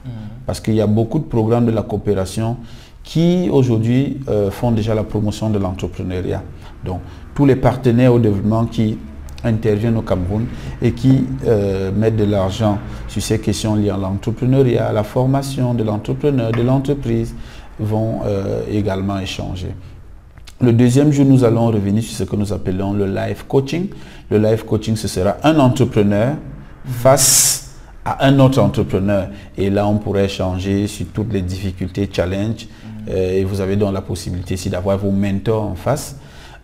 mhm. 0.04 0.10
parce 0.46 0.60
qu'il 0.60 0.74
y 0.74 0.80
a 0.80 0.86
beaucoup 0.86 1.18
de 1.18 1.24
programmes 1.24 1.66
de 1.66 1.72
la 1.72 1.82
coopération 1.82 2.58
qui 3.02 3.48
aujourd'hui 3.50 4.20
euh, 4.28 4.50
font 4.52 4.70
déjà 4.70 4.94
la 4.94 5.02
promotion 5.02 5.50
de 5.50 5.58
l'entrepreneuriat. 5.58 6.42
Donc, 6.84 7.00
tous 7.34 7.46
les 7.46 7.56
partenaires 7.56 8.14
au 8.14 8.20
développement 8.20 8.64
qui 8.66 8.96
interviennent 9.44 9.96
au 9.96 10.02
Cameroun 10.02 10.46
et 10.82 10.92
qui 10.92 11.26
euh, 11.46 11.90
mettent 11.92 12.16
de 12.16 12.24
l'argent 12.24 12.78
sur 13.08 13.22
ces 13.22 13.38
questions 13.38 13.74
liées 13.74 13.90
à 13.90 13.96
l'entrepreneuriat, 13.96 14.88
à 14.88 14.92
la 14.92 15.04
formation 15.04 15.74
de 15.74 15.84
l'entrepreneur, 15.84 16.52
de 16.52 16.62
l'entreprise, 16.62 17.34
vont 17.78 18.20
euh, 18.24 18.62
également 18.70 19.18
échanger. 19.18 19.74
Le 20.60 20.72
deuxième 20.72 21.12
jour, 21.12 21.24
nous 21.26 21.44
allons 21.44 21.66
revenir 21.66 22.02
sur 22.02 22.16
ce 22.16 22.24
que 22.24 22.36
nous 22.36 22.52
appelons 22.52 22.92
le 22.92 23.06
life 23.06 23.44
coaching. 23.48 23.88
Le 24.30 24.38
life 24.38 24.64
coaching, 24.64 24.96
ce 24.96 25.08
sera 25.08 25.36
un 25.42 25.58
entrepreneur 25.58 26.36
face 26.84 27.74
à 28.04 28.24
un 28.26 28.38
autre 28.38 28.60
entrepreneur. 28.60 29.28
Et 29.58 29.68
là, 29.68 29.86
on 29.86 29.98
pourrait 29.98 30.26
échanger 30.26 30.86
sur 30.86 31.06
toutes 31.12 31.32
les 31.32 31.42
difficultés, 31.42 32.08
challenges. 32.10 32.68
Euh, 33.08 33.40
et 33.40 33.44
vous 33.44 33.60
avez 33.60 33.76
donc 33.76 33.92
la 33.92 34.00
possibilité 34.00 34.54
ici 34.54 34.70
d'avoir 34.70 34.96
vos 34.96 35.10
mentors 35.10 35.64
en 35.64 35.74
face 35.74 36.16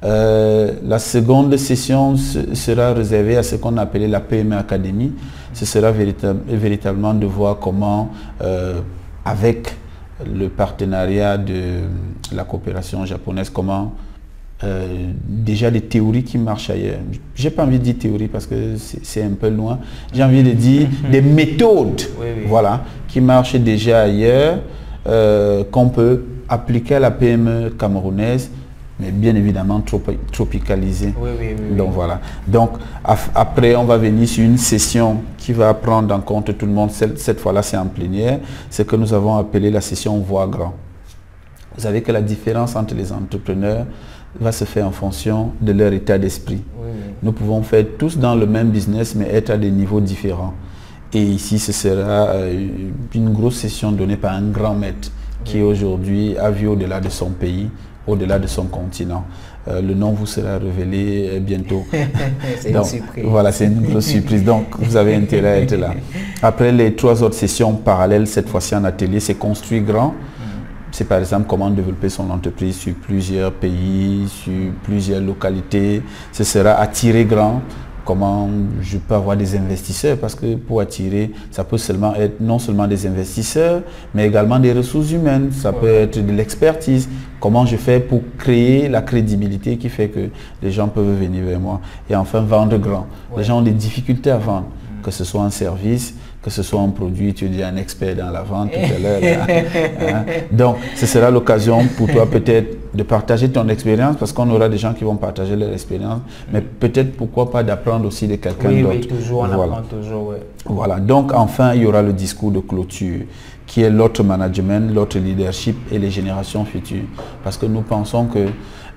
euh, 0.03 0.73
la 0.83 0.99
seconde 0.99 1.55
session 1.57 2.17
sera 2.17 2.95
réservée 2.95 3.37
à 3.37 3.43
ce 3.43 3.57
qu'on 3.57 3.77
appelait 3.77 4.09
la 4.09 4.21
PME 4.21 4.57
Academy. 4.57 5.13
Ce 5.53 5.67
sera 5.67 5.93
véritablement 5.93 7.13
de 7.13 7.27
voir 7.27 7.59
comment, 7.59 8.11
euh, 8.41 8.81
avec 9.25 9.75
le 10.25 10.49
partenariat 10.49 11.37
de 11.37 11.81
la 12.33 12.45
coopération 12.45 13.05
japonaise, 13.05 13.51
comment 13.51 13.93
euh, 14.63 14.87
déjà 15.27 15.71
des 15.71 15.83
théories 15.83 16.25
qui 16.25 16.39
marchent 16.39 16.71
ailleurs. 16.71 17.01
J'ai 17.35 17.51
pas 17.51 17.65
envie 17.65 17.79
de 17.79 17.85
dire 17.85 17.99
théorie 17.99 18.29
parce 18.29 18.47
que 18.47 18.77
c'est 18.77 19.23
un 19.23 19.33
peu 19.39 19.49
loin. 19.51 19.81
J'ai 20.15 20.23
envie 20.25 20.43
de 20.43 20.53
dire 20.53 20.89
des 21.13 21.23
méthodes, 21.23 22.03
voilà, 22.47 22.85
qui 23.07 23.21
marchent 23.21 23.57
déjà 23.57 24.03
ailleurs, 24.03 24.61
qu'on 25.71 25.89
peut 25.89 26.25
appliquer 26.49 26.97
à 26.97 27.01
la 27.01 27.11
PME 27.11 27.71
camerounaise 27.79 28.51
mais 29.01 29.11
bien 29.11 29.35
évidemment 29.35 29.83
tropicalisé. 30.33 31.15
Donc 31.77 31.93
voilà. 31.93 32.21
Donc 32.47 32.73
après, 33.35 33.75
on 33.77 33.85
va 33.85 33.97
venir 33.97 34.29
sur 34.29 34.45
une 34.45 34.59
session 34.59 35.23
qui 35.39 35.53
va 35.53 35.73
prendre 35.75 36.15
en 36.15 36.21
compte 36.21 36.57
tout 36.57 36.67
le 36.67 36.73
monde. 36.73 36.91
Cette, 36.91 37.41
fois-là, 37.41 37.63
c'est 37.63 37.77
en 37.77 37.87
plénière. 37.87 38.41
C'est 38.69 38.87
que 38.87 38.97
nous 38.97 39.13
avons 39.15 39.37
appelé 39.37 39.71
la 39.71 39.81
session 39.81 40.19
Voix 40.19 40.47
grand. 40.47 40.75
Vous 41.75 41.83
savez 41.83 42.03
que 42.03 42.13
la 42.13 42.21
différence 42.21 42.77
entre 42.77 42.95
les 42.95 43.13
entrepreneurs 43.13 43.87
va 44.39 44.53
se 44.53 44.65
faire 44.65 44.87
en 44.87 44.91
fonction 44.93 45.53
de 45.61 45.73
leur 45.73 45.93
état 45.93 46.19
d'esprit. 46.19 46.63
Nous 47.23 47.33
pouvons 47.33 47.63
faire 47.63 47.85
tous 47.99 48.19
dans 48.19 48.35
le 48.35 48.47
même 48.47 48.71
business, 48.71 49.15
mais 49.15 49.29
être 49.29 49.51
à 49.51 49.57
des 49.57 49.71
niveaux 49.71 50.01
différents. 50.01 50.55
Et 51.13 51.23
ici, 51.23 51.59
ce 51.59 51.73
sera 51.73 52.29
euh, 52.29 52.69
une 53.15 53.33
grosse 53.33 53.57
session 53.57 53.91
donnée 53.91 54.17
par 54.17 54.33
un 54.33 54.49
grand 54.49 54.75
maître 54.75 55.11
qui 55.45 55.61
aujourd'hui 55.61 56.37
a 56.39 56.51
vu 56.51 56.69
au-delà 56.69 57.01
de 57.01 57.09
son 57.09 57.31
pays 57.31 57.69
au-delà 58.07 58.39
de 58.39 58.47
son 58.47 58.65
continent. 58.65 59.25
Euh, 59.69 59.83
le 59.83 59.95
nom 59.95 60.13
vous 60.13 60.27
sera 60.27 60.59
révélé 60.59 61.39
bientôt. 61.41 61.85
c'est 62.61 62.71
une 62.71 62.85
surprise. 62.85 63.25
Voilà, 63.27 63.53
c'est 63.53 63.67
une 63.67 63.83
grosse 63.83 64.07
surprise. 64.07 64.43
Donc, 64.43 64.67
vous 64.79 64.97
avez 64.97 65.15
intérêt 65.15 65.49
à 65.49 65.59
être 65.61 65.77
là. 65.77 65.95
Après 66.43 66.73
les 66.73 66.95
trois 66.95 67.23
autres 67.23 67.35
sessions 67.35 67.75
parallèles, 67.75 68.27
cette 68.27 68.49
fois-ci 68.49 68.75
en 68.75 68.85
atelier, 68.85 69.21
c'est 69.21 69.35
construit 69.35 69.83
grand. 69.83 70.09
Mm. 70.09 70.15
C'est 70.93 71.05
par 71.07 71.19
exemple 71.19 71.45
comment 71.47 71.71
développer 71.71 72.09
son 72.09 72.31
entreprise 72.31 72.77
sur 72.77 72.95
plusieurs 72.95 73.53
pays, 73.53 74.29
sur 74.29 74.73
plusieurs 74.83 75.21
localités. 75.21 76.03
Ce 76.33 76.43
sera 76.43 76.73
attirer 76.73 77.25
grand 77.27 77.61
comment 78.05 78.49
je 78.81 78.99
peux 78.99 79.15
avoir 79.15 79.37
des 79.37 79.57
investisseurs 79.57 80.17
parce 80.19 80.35
que 80.35 80.57
pour 80.57 80.81
attirer, 80.81 81.31
ça 81.51 81.65
peut 81.65 81.79
seulement 81.79 82.15
être 82.15 82.41
non 82.41 82.59
seulement 82.59 82.87
des 82.87 83.07
investisseurs, 83.07 83.83
mais 84.15 84.27
également 84.27 84.59
des 84.59 84.73
ressources 84.73 85.11
humaines, 85.13 85.51
ça 85.53 85.73
peut 85.73 85.89
être 85.89 86.25
de 86.25 86.33
l'expertise. 86.33 87.09
Comment 87.39 87.65
je 87.67 87.77
fais 87.77 88.01
pour 88.01 88.23
créer 88.39 88.89
la 88.89 89.03
crédibilité 89.03 89.77
qui 89.77 89.89
fait 89.89 90.09
que 90.09 90.29
les 90.63 90.71
gens 90.71 90.89
peuvent 90.89 91.19
venir 91.19 91.45
vers 91.45 91.61
moi. 91.61 91.81
Et 92.09 92.15
enfin, 92.15 92.41
vendre 92.41 92.77
grand. 92.79 93.07
Les 93.37 93.45
gens 93.45 93.59
ont 93.59 93.63
des 93.63 93.71
difficultés 93.71 94.31
à 94.31 94.37
vendre, 94.39 94.67
mm. 94.67 95.03
que 95.03 95.11
ce 95.11 95.25
soit 95.25 95.43
un 95.43 95.51
service, 95.51 96.15
que 96.43 96.51
ce 96.51 96.63
soit 96.63 96.81
un 96.81 96.89
produit, 96.89 97.35
tu 97.35 97.47
es 97.47 97.63
un 97.63 97.77
expert 97.77 98.17
dans 98.17 98.31
la 98.31 98.43
vente 98.43 98.71
tout 98.73 98.79
à 98.79 98.99
l'heure. 98.99 99.21
Hein. 100.01 100.25
Donc, 100.51 100.77
ce 100.97 101.07
sera 101.07 101.31
l'occasion 101.31 101.85
pour 101.97 102.11
toi 102.11 102.29
peut-être 102.29 102.77
de 102.93 103.03
partager 103.03 103.51
ton 103.51 103.69
expérience 103.69 104.17
parce 104.17 104.33
qu'on 104.33 104.49
aura 104.51 104.69
des 104.69 104.79
gens 104.79 104.95
qui 104.95 105.05
vont 105.05 105.17
partager 105.17 105.57
leur 105.57 105.73
expérience, 105.73 106.21
mais 106.53 106.61
peut-être 106.61 107.17
pourquoi 107.17 107.51
pas 107.51 107.63
d'apprendre 107.63 108.07
aussi 108.07 108.27
de 108.27 108.37
quelqu'un 108.37 108.71
d'autre. 108.71 108.89
Oui, 108.91 109.01
toujours, 109.07 109.43
on 109.43 109.47
voilà. 109.47 109.77
apprend 109.77 109.97
toujours. 109.97 110.35
Voilà, 110.67 110.99
donc 111.01 111.33
enfin, 111.33 111.75
il 111.75 111.83
y 111.83 111.87
aura 111.87 112.03
le 112.03 112.13
discours 112.13 112.51
de 112.51 112.61
clôture 112.61 113.21
qui 113.67 113.83
est 113.83 113.91
l'autre 113.91 114.25
management, 114.25 114.93
l'autre 114.93 115.19
leadership 115.19 115.77
et 115.93 115.99
les 115.99 116.11
générations 116.11 116.65
futures. 116.65 117.05
Parce 117.45 117.57
que 117.57 117.67
nous 117.67 117.83
pensons 117.83 118.27
que 118.27 118.49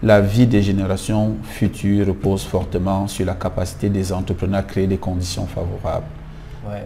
la 0.02 0.20
vie 0.20 0.48
des 0.48 0.64
générations 0.64 1.36
futures 1.44 2.08
repose 2.08 2.44
fortement 2.44 3.08
sur 3.08 3.26
la 3.26 3.36
capacité 3.36 3.90
des 3.90 4.12
entrepreneurs 4.12 4.62
à 4.62 4.64
créer 4.64 4.88
des 4.88 4.98
conditions 4.98 5.46
favorables 5.46 6.08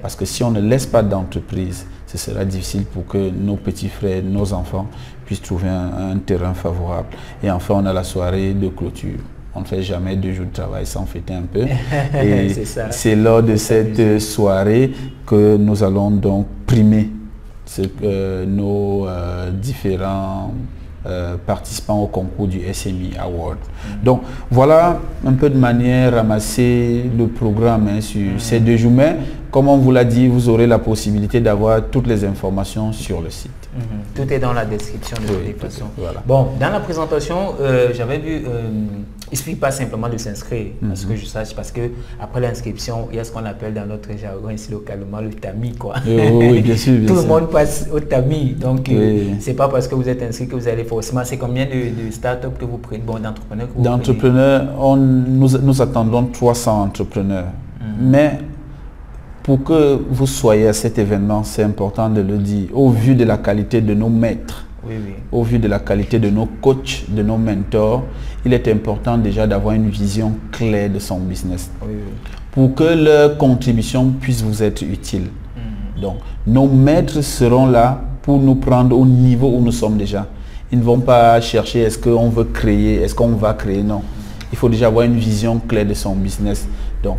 parce 0.01 0.15
que 0.15 0.25
si 0.25 0.43
on 0.43 0.51
ne 0.51 0.61
laisse 0.61 0.85
pas 0.85 1.03
d'entreprise, 1.03 1.85
ce 2.07 2.17
sera 2.17 2.45
difficile 2.45 2.85
pour 2.85 3.05
que 3.05 3.29
nos 3.29 3.57
petits 3.57 3.89
frères, 3.89 4.23
nos 4.23 4.53
enfants 4.53 4.87
puissent 5.27 5.41
trouver 5.41 5.67
un, 5.67 6.17
terrain 6.25 6.53
favorable. 6.53 7.09
Et 7.43 7.51
enfin, 7.51 7.75
on 7.77 7.85
a 7.85 7.91
la 7.91 8.03
soirée 8.03 8.53
de 8.53 8.69
clôture. 8.69 9.19
On 9.53 9.61
ne 9.61 9.65
fait 9.65 9.83
jamais 9.83 10.15
deux 10.15 10.31
jours 10.33 10.45
de 10.45 10.53
travail 10.53 10.85
sans 10.85 11.05
fêter 11.05 11.33
un 11.33 11.41
peu. 11.41 11.65
Et 12.23 12.47
c'est 12.91 13.15
lors 13.15 13.43
de 13.43 13.57
cette 13.57 14.19
soirée 14.19 14.91
que 15.25 15.57
nous 15.57 15.83
allons 15.83 16.11
donc 16.11 16.47
primer 16.65 17.09
ce, 17.65 18.45
nos 18.45 19.07
euh, 19.07 19.51
différents 19.51 20.53
euh, 21.05 21.35
participants 21.45 21.99
au 22.01 22.07
concours 22.07 22.47
du 22.47 22.61
SMI 22.73 23.11
Award. 23.19 23.57
Donc 24.03 24.21
voilà 24.49 24.99
un 25.25 25.33
peu 25.33 25.49
de 25.49 25.57
manière 25.57 26.13
ramasser 26.15 27.09
le 27.17 27.27
programme 27.27 27.87
hein, 27.87 28.01
sur 28.01 28.39
ces 28.39 28.59
deux 28.59 28.77
jours. 28.77 28.91
Mais 28.91 29.15
comme 29.51 29.67
on 29.67 29.77
vous 29.77 29.91
l'a 29.91 30.03
dit, 30.03 30.27
vous 30.27 30.49
aurez 30.49 30.67
la 30.67 30.79
possibilité 30.79 31.39
d'avoir 31.39 31.81
toutes 31.89 32.07
les 32.07 32.25
informations 32.25 32.91
sur 32.91 33.21
le 33.21 33.29
site. 33.29 33.51
Mhm. 33.75 33.83
Tout 34.15 34.33
est 34.33 34.39
dans 34.39 34.53
la 34.53 34.65
description 34.65 35.17
de 35.21 35.51
toute 35.51 35.61
façon. 35.61 35.85
Bon, 36.25 36.49
dans 36.59 36.69
la 36.69 36.79
présentation, 36.79 37.55
euh, 37.61 37.89
j'avais 37.93 38.17
vu, 38.17 38.43
euh, 38.47 38.69
il 39.29 39.33
ne 39.33 39.37
suffit 39.37 39.55
pas 39.55 39.71
simplement 39.71 40.07
de 40.07 40.17
s'inscrire, 40.17 40.67
parce 40.87 41.03
mhm. 41.03 41.09
que 41.11 41.15
je 41.17 41.25
sache, 41.25 41.53
parce 41.53 41.71
que 41.71 41.81
après 42.19 42.39
l'inscription, 42.39 43.09
il 43.11 43.17
y 43.17 43.19
a 43.19 43.25
ce 43.25 43.31
qu'on 43.31 43.43
appelle 43.45 43.73
dans 43.73 43.85
notre 43.85 44.09
jargon 44.17 44.49
ici 44.51 44.71
localement 44.71 45.19
le 45.19 45.31
tamis. 45.31 45.73
Quoi. 45.73 45.95
oui, 46.05 46.61
bien 46.61 46.77
sûr. 46.77 47.05
Tout 47.05 47.15
le 47.15 47.23
monde 47.23 47.49
passe 47.49 47.87
au 47.93 47.99
tamis. 47.99 48.51
Donc, 48.53 48.87
euh, 48.89 49.33
c'est 49.39 49.53
pas 49.53 49.67
parce 49.67 49.87
que 49.89 49.95
vous 49.95 50.07
êtes 50.07 50.23
inscrit 50.23 50.47
que 50.47 50.55
vous 50.55 50.67
allez 50.67 50.85
forcément. 50.85 51.21
C'est 51.25 51.37
combien 51.37 51.65
de, 51.65 52.09
start-up 52.11 52.57
que 52.57 52.63
vous 52.63 52.77
prenez, 52.77 52.99
bon, 53.05 53.19
d'entrepreneurs 53.19 53.67
D'entrepreneurs, 53.77 54.95
nous, 54.95 55.57
nous 55.57 55.81
attendons 55.81 56.25
300 56.27 56.83
entrepreneurs. 56.83 57.47
Mhm. 57.81 58.09
Mais 58.09 58.39
pour 59.43 59.61
que 59.63 59.99
vous 60.09 60.27
soyez 60.27 60.67
à 60.67 60.73
cet 60.73 60.97
événement, 60.99 61.43
c'est 61.43 61.63
important 61.63 62.09
de 62.09 62.21
le 62.21 62.37
dire, 62.37 62.67
au 62.73 62.89
vu 62.91 63.13
de 63.13 63.25
la 63.25 63.37
qualité 63.37 63.81
de 63.81 63.93
nos 63.93 64.09
maîtres, 64.09 64.66
au 65.31 65.43
vu 65.43 65.59
de 65.59 65.67
la 65.67 65.79
qualité 65.79 66.19
de 66.19 66.29
nos 66.29 66.45
coachs, 66.45 67.05
de 67.09 67.21
nos 67.23 67.37
mentors, 67.37 68.03
il 68.45 68.53
est 68.53 68.67
important 68.67 69.17
déjà 69.17 69.47
d'avoir 69.47 69.75
une 69.75 69.89
vision 69.89 70.33
claire 70.51 70.89
de 70.89 70.99
son 70.99 71.19
business. 71.19 71.69
pour 72.51 72.73
que 72.73 72.83
leur 72.83 73.37
contribution 73.37 74.09
puisse 74.19 74.41
vous 74.41 74.63
être 74.63 74.81
utile. 74.81 75.25
Mm. 75.25 76.01
Donc, 76.01 76.17
nos 76.47 76.67
maîtres 76.67 77.21
seront 77.21 77.67
là 77.67 78.01
pour 78.23 78.39
nous 78.39 78.55
prendre 78.55 78.97
au 78.97 79.05
niveau 79.05 79.49
où 79.49 79.61
nous 79.61 79.71
sommes 79.71 79.97
déjà. 79.97 80.25
Ils 80.71 80.79
ne 80.79 80.83
vont 80.83 80.99
pas 80.99 81.39
chercher 81.39 81.81
est-ce 81.81 81.99
qu'on 81.99 82.29
veut 82.29 82.45
créer, 82.45 83.03
est-ce 83.03 83.13
qu'on 83.13 83.29
va 83.29 83.53
créer, 83.53 83.83
non. 83.83 84.01
Il 84.51 84.57
faut 84.57 84.69
déjà 84.69 84.87
avoir 84.87 85.05
une 85.05 85.17
vision 85.17 85.59
claire 85.59 85.85
de 85.85 85.93
son 85.93 86.15
business. 86.15 86.67
Donc, 87.03 87.17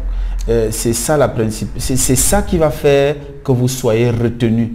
euh, 0.49 0.69
c'est 0.71 0.93
ça 0.93 1.17
la 1.17 1.29
principe. 1.29 1.69
C'est 1.79 1.97
ça 2.17 2.43
qui 2.43 2.59
va 2.59 2.71
faire 2.71 3.15
que 3.45 3.53
vous 3.53 3.69
soyez 3.69 4.11
retenu 4.11 4.75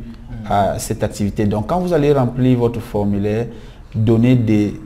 à 0.50 0.80
cette 0.80 1.04
activité. 1.04 1.46
Donc 1.46 1.68
quand 1.68 1.80
vous 1.80 1.94
allez 1.94 2.12
remplir 2.14 2.58
votre 2.60 2.80
formulaire, 2.80 3.48
donnez 3.96 4.36
des 4.36 4.80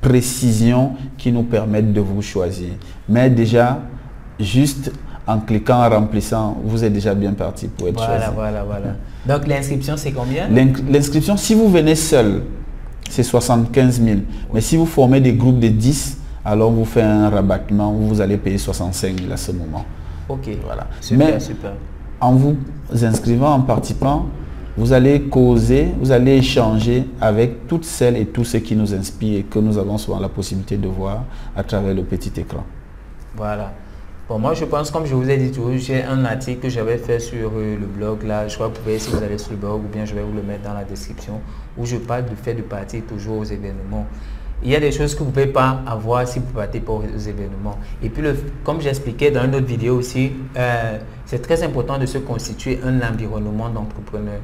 précisions 0.00 0.92
qui 1.16 1.32
nous 1.32 1.44
permettent 1.44 1.92
de 1.92 2.00
vous 2.00 2.22
choisir. 2.22 2.70
Mais 3.08 3.30
déjà, 3.30 3.80
juste 4.38 4.92
en 5.26 5.40
cliquant, 5.40 5.82
en 5.82 5.88
remplissant, 5.88 6.58
vous 6.64 6.84
êtes 6.84 6.92
déjà 6.92 7.14
bien 7.14 7.32
parti 7.32 7.68
pour 7.68 7.88
être 7.88 8.02
choisi. 8.04 8.24
Voilà, 8.34 8.62
voilà. 8.64 8.96
Donc 9.26 9.46
l'inscription, 9.46 9.96
c'est 9.96 10.12
combien? 10.12 10.48
L'inscription, 10.90 11.36
si 11.36 11.54
vous 11.54 11.68
venez 11.70 11.94
seul, 11.94 12.42
c'est 13.08 13.22
75 13.22 14.02
000. 14.02 14.18
Mais 14.52 14.60
si 14.60 14.76
vous 14.76 14.86
formez 14.86 15.20
des 15.20 15.32
groupes 15.32 15.60
de 15.60 15.68
10, 15.68 16.18
alors 16.44 16.70
vous 16.70 16.84
faites 16.84 17.04
un 17.04 17.30
rabattement, 17.30 17.92
vous 17.92 18.20
allez 18.20 18.36
payer 18.36 18.58
65 18.58 19.20
000 19.20 19.32
à 19.32 19.36
ce 19.36 19.52
moment. 19.52 19.84
Ok, 20.28 20.48
voilà. 20.64 20.86
Super, 21.00 21.26
Mais 21.34 21.40
super. 21.40 21.72
en 22.20 22.32
vous 22.32 22.56
inscrivant, 23.02 23.52
en 23.54 23.60
participant, 23.60 24.26
vous 24.76 24.92
allez 24.92 25.22
causer, 25.22 25.88
vous 26.00 26.10
allez 26.10 26.32
échanger 26.36 27.04
avec 27.20 27.66
toutes 27.66 27.84
celles 27.84 28.16
et 28.16 28.26
tous 28.26 28.44
ceux 28.44 28.58
qui 28.58 28.74
nous 28.74 28.92
inspirent 28.92 29.38
et 29.38 29.42
que 29.42 29.58
nous 29.58 29.78
avons 29.78 29.98
souvent 29.98 30.18
la 30.18 30.28
possibilité 30.28 30.76
de 30.76 30.88
voir 30.88 31.24
à 31.56 31.62
travers 31.62 31.94
le 31.94 32.02
petit 32.02 32.32
écran. 32.40 32.64
Voilà. 33.36 33.72
Bon, 34.28 34.38
moi, 34.38 34.54
je 34.54 34.64
pense, 34.64 34.90
comme 34.90 35.04
je 35.04 35.14
vous 35.14 35.28
ai 35.28 35.36
dit 35.36 35.52
tout, 35.52 35.70
j'ai 35.76 36.02
un 36.02 36.24
article 36.24 36.62
que 36.62 36.68
j'avais 36.70 36.96
fait 36.96 37.20
sur 37.20 37.50
euh, 37.54 37.76
le 37.78 37.86
blog, 37.86 38.22
là, 38.22 38.48
je 38.48 38.54
crois 38.54 38.68
que 38.68 38.76
vous 38.76 38.80
pouvez, 38.80 38.98
si 38.98 39.10
vous 39.10 39.22
allez 39.22 39.36
sur 39.36 39.50
le 39.50 39.58
blog, 39.58 39.82
ou 39.84 39.88
bien 39.92 40.06
je 40.06 40.14
vais 40.14 40.22
vous 40.22 40.32
le 40.34 40.42
mettre 40.42 40.62
dans 40.62 40.72
la 40.72 40.84
description, 40.84 41.40
où 41.76 41.84
je 41.84 41.96
parle 41.96 42.24
du 42.24 42.34
fait 42.34 42.54
de 42.54 42.62
partir 42.62 43.02
toujours 43.06 43.38
aux 43.38 43.44
événements 43.44 44.06
il 44.62 44.70
y 44.70 44.76
a 44.76 44.80
des 44.80 44.92
choses 44.92 45.14
que 45.14 45.20
vous 45.20 45.26
ne 45.26 45.30
pouvez 45.30 45.46
pas 45.46 45.82
avoir 45.86 46.26
si 46.26 46.38
vous 46.38 46.52
partez 46.52 46.80
pas 46.80 46.92
aux 46.92 47.02
événements. 47.02 47.78
Et 48.02 48.08
puis, 48.08 48.22
le, 48.22 48.34
comme 48.64 48.80
j'expliquais 48.80 49.30
dans 49.30 49.44
une 49.44 49.54
autre 49.54 49.66
vidéo 49.66 49.96
aussi, 49.96 50.32
euh, 50.56 50.98
c'est 51.26 51.42
très 51.42 51.62
important 51.62 51.98
de 51.98 52.06
se 52.06 52.18
constituer 52.18 52.80
un 52.82 53.00
environnement 53.02 53.68
d'entrepreneur. 53.68 54.40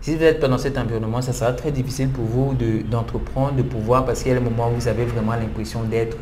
Si 0.00 0.14
vous 0.14 0.22
êtes 0.22 0.38
pas 0.38 0.48
dans 0.48 0.58
cet 0.58 0.78
environnement, 0.78 1.20
ça 1.20 1.32
sera 1.32 1.52
très 1.52 1.72
difficile 1.72 2.10
pour 2.10 2.24
vous 2.24 2.54
d'entreprendre, 2.88 3.56
de, 3.56 3.62
pouvoir, 3.62 4.04
parce 4.04 4.22
qu'il 4.22 4.28
y 4.28 4.32
a 4.32 4.38
le 4.38 4.44
moment 4.44 4.70
où 4.70 4.74
vous 4.74 4.88
avez 4.88 5.04
vraiment 5.04 5.32
l'impression 5.32 5.82
d'être 5.82 6.18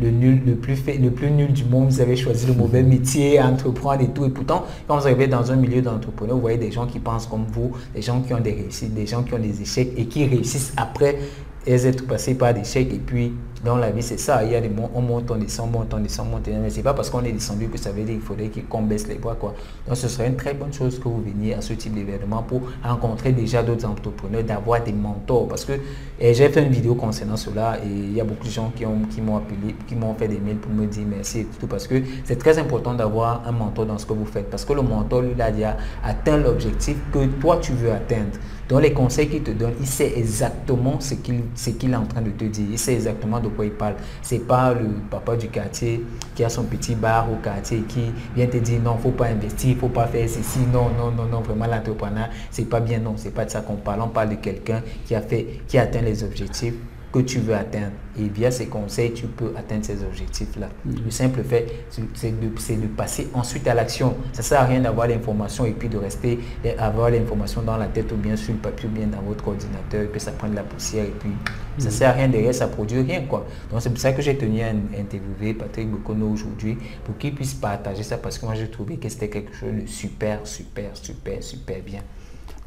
le 0.00 1.10
plus 1.10 1.30
nul 1.30 1.52
du 1.52 1.64
monde, 1.64 1.88
vous 1.88 2.00
avez 2.00 2.16
choisi 2.16 2.46
le 2.46 2.54
mauvais 2.54 2.82
métier 2.82 3.38
à 3.38 3.46
entreprendre 3.46 4.02
et 4.02 4.08
tout. 4.08 4.24
Et 4.24 4.30
pourtant, 4.30 4.64
quand 4.86 4.98
vous 4.98 5.06
arrivez 5.06 5.26
dans 5.26 5.50
un 5.50 5.56
milieu 5.56 5.82
d'entrepreneur, 5.82 6.36
vous 6.36 6.42
voyez 6.42 6.58
des 6.58 6.70
gens 6.70 6.86
qui 6.86 7.00
pensent 7.00 7.26
comme 7.26 7.46
vous, 7.50 7.72
des 7.94 8.02
gens 8.02 8.20
qui 8.20 8.32
ont 8.34 8.40
des 8.40 8.52
réussites, 8.52 8.94
des 8.94 9.06
gens 9.06 9.22
qui 9.22 9.34
ont 9.34 9.38
des 9.38 9.62
échecs 9.62 9.92
et 9.96 10.06
qui 10.06 10.24
réussissent 10.26 10.72
après 10.76 11.18
elles 11.66 11.86
être 11.86 12.06
passées 12.06 12.34
par 12.34 12.54
des 12.54 12.64
chèques 12.64 12.92
et 12.92 12.98
puis 12.98 13.32
dans 13.64 13.76
la 13.76 13.90
vie 13.90 14.02
c'est 14.02 14.18
ça, 14.18 14.44
il 14.44 14.52
y 14.52 14.54
a 14.54 14.60
des 14.60 14.68
moments, 14.68 14.90
on 14.94 15.00
monte, 15.00 15.30
on 15.30 15.36
descend, 15.36 15.68
on 15.68 15.78
monte, 15.78 15.92
on 15.92 15.98
descend, 15.98 16.28
on 16.28 16.36
monte, 16.36 16.48
mais 16.48 16.70
c'est 16.70 16.82
pas 16.82 16.94
parce 16.94 17.10
qu'on 17.10 17.24
est 17.24 17.32
descendu 17.32 17.68
que 17.68 17.76
ça 17.78 17.90
veut 17.90 18.04
dire 18.04 18.14
qu'il 18.14 18.22
faudrait 18.22 18.50
qu'on 18.68 18.82
baisse 18.82 19.08
les 19.08 19.16
bras 19.16 19.34
quoi. 19.34 19.54
Donc 19.86 19.96
ce 19.96 20.08
serait 20.08 20.28
une 20.28 20.36
très 20.36 20.54
bonne 20.54 20.72
chose 20.72 20.98
que 20.98 21.04
vous 21.04 21.22
veniez 21.22 21.54
à 21.54 21.60
ce 21.60 21.72
type 21.72 21.94
d'événement 21.94 22.42
pour 22.42 22.62
rencontrer 22.84 23.32
déjà 23.32 23.62
d'autres 23.62 23.86
entrepreneurs, 23.86 24.44
d'avoir 24.44 24.82
des 24.82 24.92
mentors 24.92 25.48
parce 25.48 25.64
que 25.64 25.72
j'ai 26.20 26.48
fait 26.48 26.62
une 26.62 26.72
vidéo 26.72 26.94
concernant 26.94 27.36
cela 27.36 27.78
et 27.84 27.88
il 27.88 28.14
y 28.14 28.20
a 28.20 28.24
beaucoup 28.24 28.46
de 28.46 28.50
gens 28.50 28.72
qui 28.76 28.84
qui 29.10 29.20
m'ont 29.20 29.36
appelé, 29.36 29.74
qui 29.86 29.96
m'ont 29.96 30.14
fait 30.14 30.28
des 30.28 30.38
mails 30.38 30.58
pour 30.58 30.72
me 30.72 30.86
dire 30.86 31.04
merci 31.08 31.46
tout 31.58 31.66
parce 31.66 31.86
que 31.86 31.96
c'est 32.24 32.38
très 32.38 32.58
important 32.58 32.94
d'avoir 32.94 33.42
un 33.46 33.52
mentor 33.52 33.86
dans 33.86 33.98
ce 33.98 34.06
que 34.06 34.12
vous 34.12 34.26
faites 34.26 34.48
parce 34.50 34.64
que 34.64 34.72
le 34.72 34.82
mentor 34.82 35.22
lui 35.22 35.40
a 35.40 35.50
déjà 35.50 35.76
atteint 36.04 36.36
l'objectif 36.36 36.96
que 37.12 37.26
toi 37.40 37.58
tu 37.60 37.72
veux 37.72 37.90
atteindre. 37.92 38.38
Dans 38.68 38.78
les 38.80 38.92
conseils 38.92 39.28
qu'il 39.28 39.42
te 39.42 39.50
donne, 39.50 39.72
il 39.80 39.86
sait 39.86 40.12
exactement 40.14 41.00
ce 41.00 41.14
qu'il 41.14 41.90
est 41.90 41.96
en 41.96 42.04
train 42.04 42.20
de 42.20 42.30
te 42.30 42.44
dire. 42.44 42.66
Il 42.70 42.78
sait 42.78 42.92
exactement 42.92 43.40
de 43.40 43.48
quoi 43.48 43.64
il 43.64 43.70
parle. 43.70 43.94
C'est 44.20 44.46
pas 44.46 44.74
le 44.74 44.88
papa 45.10 45.36
du 45.36 45.48
quartier 45.48 46.04
qui 46.34 46.44
a 46.44 46.50
son 46.50 46.64
petit 46.64 46.94
bar 46.94 47.32
au 47.32 47.36
quartier 47.36 47.78
qui 47.88 48.12
vient 48.36 48.46
te 48.46 48.58
dire 48.58 48.82
non, 48.82 48.98
faut 48.98 49.10
pas 49.10 49.28
investir, 49.28 49.74
faut 49.78 49.88
pas 49.88 50.06
faire 50.06 50.28
ceci. 50.28 50.58
Non, 50.70 50.90
non, 50.90 51.10
non, 51.10 51.24
non, 51.24 51.40
vraiment 51.40 51.66
l'entrepreneur, 51.66 52.28
c'est 52.50 52.68
pas 52.68 52.80
bien. 52.80 52.98
Non, 52.98 53.14
c'est 53.16 53.32
pas 53.34 53.46
de 53.46 53.50
ça 53.50 53.62
qu'on 53.62 53.76
parle. 53.76 54.02
On 54.02 54.08
parle 54.08 54.30
de 54.30 54.34
quelqu'un 54.34 54.82
qui 55.06 55.14
a 55.14 55.22
fait, 55.22 55.46
qui 55.66 55.78
a 55.78 55.82
atteint 55.84 56.02
les 56.02 56.22
objectifs 56.22 56.74
que 57.12 57.20
tu 57.20 57.38
veux 57.38 57.54
atteindre. 57.54 57.92
Et 58.18 58.28
via 58.28 58.50
ces 58.50 58.66
conseils, 58.66 59.12
tu 59.12 59.26
peux 59.26 59.52
atteindre 59.56 59.84
ces 59.84 60.02
objectifs-là. 60.02 60.68
Mm. 60.84 60.94
Le 61.04 61.10
simple 61.10 61.42
fait, 61.42 61.66
c'est 62.14 62.40
de, 62.40 62.46
de, 62.46 62.86
passer 62.88 63.28
ensuite 63.32 63.66
à 63.66 63.74
l'action. 63.74 64.16
Ça 64.32 64.42
ne 64.42 64.44
sert 64.44 64.60
à 64.60 64.64
rien 64.64 64.80
d'avoir 64.80 65.06
l'information 65.06 65.64
et 65.64 65.72
puis 65.72 65.88
de 65.88 65.96
rester, 65.96 66.38
avoir 66.78 67.10
l'information 67.10 67.62
dans 67.62 67.76
la 67.76 67.86
tête 67.86 68.10
ou 68.12 68.16
bien 68.16 68.36
sur 68.36 68.52
le 68.52 68.58
papier 68.58 68.88
ou 68.88 68.92
bien 68.92 69.06
dans 69.06 69.22
votre 69.22 69.46
ordinateur 69.48 70.02
et 70.02 70.06
puis 70.06 70.20
ça 70.20 70.32
prend 70.32 70.48
de 70.48 70.56
la 70.56 70.62
poussière 70.62 71.04
et 71.04 71.14
puis 71.18 71.30
ça 71.78 71.86
ne 71.86 71.90
mm. 71.90 71.92
sert 71.92 72.10
à 72.10 72.12
rien 72.12 72.28
derrière, 72.28 72.54
ça 72.54 72.66
ne 72.66 72.72
produit 72.72 73.00
rien. 73.00 73.22
Quoi. 73.22 73.46
Donc 73.70 73.80
c'est 73.80 73.90
pour 73.90 73.98
ça 73.98 74.12
que 74.12 74.20
j'ai 74.20 74.36
tenu 74.36 74.60
à 74.62 74.68
interviewer 74.68 75.54
Patrick 75.54 75.90
Bokono 75.90 76.30
aujourd'hui 76.30 76.76
pour 77.04 77.16
qu'il 77.16 77.34
puisse 77.34 77.54
partager 77.54 78.02
ça 78.02 78.18
parce 78.18 78.38
que 78.38 78.44
moi 78.44 78.54
j'ai 78.54 78.68
trouvé 78.68 78.96
que 78.96 79.08
c'était 79.08 79.28
quelque 79.28 79.54
chose 79.54 79.72
de 79.72 79.86
super, 79.86 80.40
super, 80.44 80.90
super, 80.94 81.42
super 81.42 81.78
bien. 81.82 82.00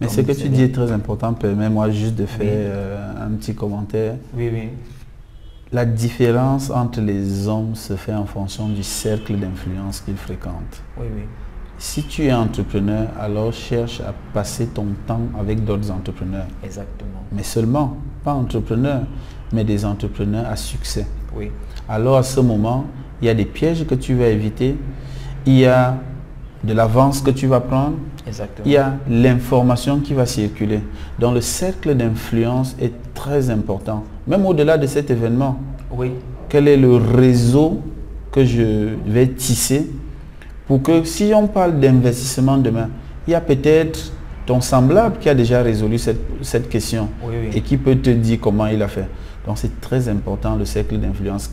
Mais 0.01 0.09
ce 0.09 0.21
que 0.21 0.31
tu 0.31 0.49
dis 0.49 0.63
est 0.63 0.73
très 0.73 0.91
important. 0.91 1.33
Permets-moi 1.33 1.91
juste 1.91 2.15
de 2.15 2.25
faire 2.25 2.47
euh, 2.49 3.25
un 3.27 3.29
petit 3.35 3.53
commentaire. 3.53 4.15
Oui, 4.35 4.49
oui. 4.51 4.69
La 5.71 5.85
différence 5.85 6.69
entre 6.69 6.99
les 6.99 7.47
hommes 7.47 7.75
se 7.75 7.95
fait 7.95 8.13
en 8.13 8.25
fonction 8.25 8.67
du 8.67 8.83
cercle 8.83 9.37
d'influence 9.37 10.01
qu'ils 10.01 10.17
fréquentent. 10.17 10.81
Oui, 10.99 11.05
oui. 11.15 11.21
Si 11.77 12.03
tu 12.03 12.25
es 12.25 12.33
entrepreneur, 12.33 13.07
alors 13.19 13.53
cherche 13.53 14.01
à 14.01 14.13
passer 14.33 14.67
ton 14.67 14.87
temps 15.07 15.21
avec 15.39 15.63
d'autres 15.63 15.89
entrepreneurs. 15.89 16.47
Exactement. 16.63 17.23
Mais 17.31 17.43
seulement, 17.43 17.97
pas 18.23 18.33
entrepreneurs, 18.33 19.03
mais 19.53 19.63
des 19.63 19.85
entrepreneurs 19.85 20.45
à 20.47 20.55
succès. 20.55 21.07
Oui. 21.35 21.51
Alors 21.87 22.17
à 22.17 22.23
ce 22.23 22.39
moment, 22.39 22.85
il 23.21 23.27
y 23.27 23.29
a 23.29 23.33
des 23.33 23.45
pièges 23.45 23.85
que 23.87 23.95
tu 23.95 24.13
vas 24.15 24.27
éviter. 24.27 24.75
Il 25.45 25.57
y 25.57 25.65
a 25.65 25.95
de 26.63 26.73
l'avance 26.73 27.21
que 27.21 27.31
tu 27.31 27.47
vas 27.47 27.59
prendre, 27.59 27.95
il 28.65 28.71
y 28.71 28.77
a 28.77 28.93
l'information 29.09 29.99
qui 29.99 30.13
va 30.13 30.25
circuler. 30.25 30.79
Donc 31.19 31.33
le 31.33 31.41
cercle 31.41 31.95
d'influence 31.95 32.75
est 32.79 32.93
très 33.13 33.49
important. 33.49 34.03
Même 34.27 34.45
au-delà 34.45 34.77
de 34.77 34.85
cet 34.87 35.09
événement, 35.09 35.59
oui. 35.91 36.11
quel 36.49 36.67
est 36.67 36.77
le 36.77 36.95
réseau 36.95 37.81
que 38.31 38.45
je 38.45 38.89
vais 39.05 39.27
tisser 39.27 39.89
pour 40.67 40.81
que 40.81 41.03
si 41.03 41.33
on 41.35 41.47
parle 41.47 41.79
d'investissement 41.79 42.57
demain, 42.57 42.89
il 43.27 43.31
y 43.31 43.35
a 43.35 43.41
peut-être 43.41 44.13
ton 44.45 44.61
semblable 44.61 45.17
qui 45.19 45.29
a 45.29 45.35
déjà 45.35 45.61
résolu 45.61 45.97
cette, 45.97 46.69
question 46.69 47.09
et 47.53 47.61
qui 47.61 47.77
peut 47.77 47.95
te 47.95 48.09
dire 48.09 48.39
comment 48.39 48.67
il 48.67 48.81
a 48.81 48.87
fait. 48.87 49.07
Donc 49.45 49.57
c'est 49.57 49.81
très 49.81 50.07
important 50.07 50.55
le 50.55 50.65
cercle 50.65 50.97
d'influence 50.97 51.51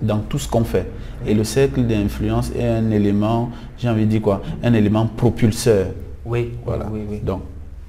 dans 0.00 0.18
tout 0.18 0.38
ce 0.38 0.48
qu'on 0.48 0.64
fait. 0.64 0.86
Et 1.26 1.34
le 1.34 1.44
cercle 1.44 1.82
d'influence 1.86 2.50
est 2.56 2.66
un 2.66 2.90
élément, 2.90 3.50
j'ai 3.78 3.88
envie 3.88 4.04
de 4.04 4.10
dire 4.10 4.22
quoi, 4.22 4.42
un 4.62 4.72
élément 4.74 5.06
propulseur. 5.06 5.88
Oui, 6.24 6.52
voilà. 6.64 6.86
oui, 6.92 7.00
oui. 7.08 7.20
Donc, 7.20 7.42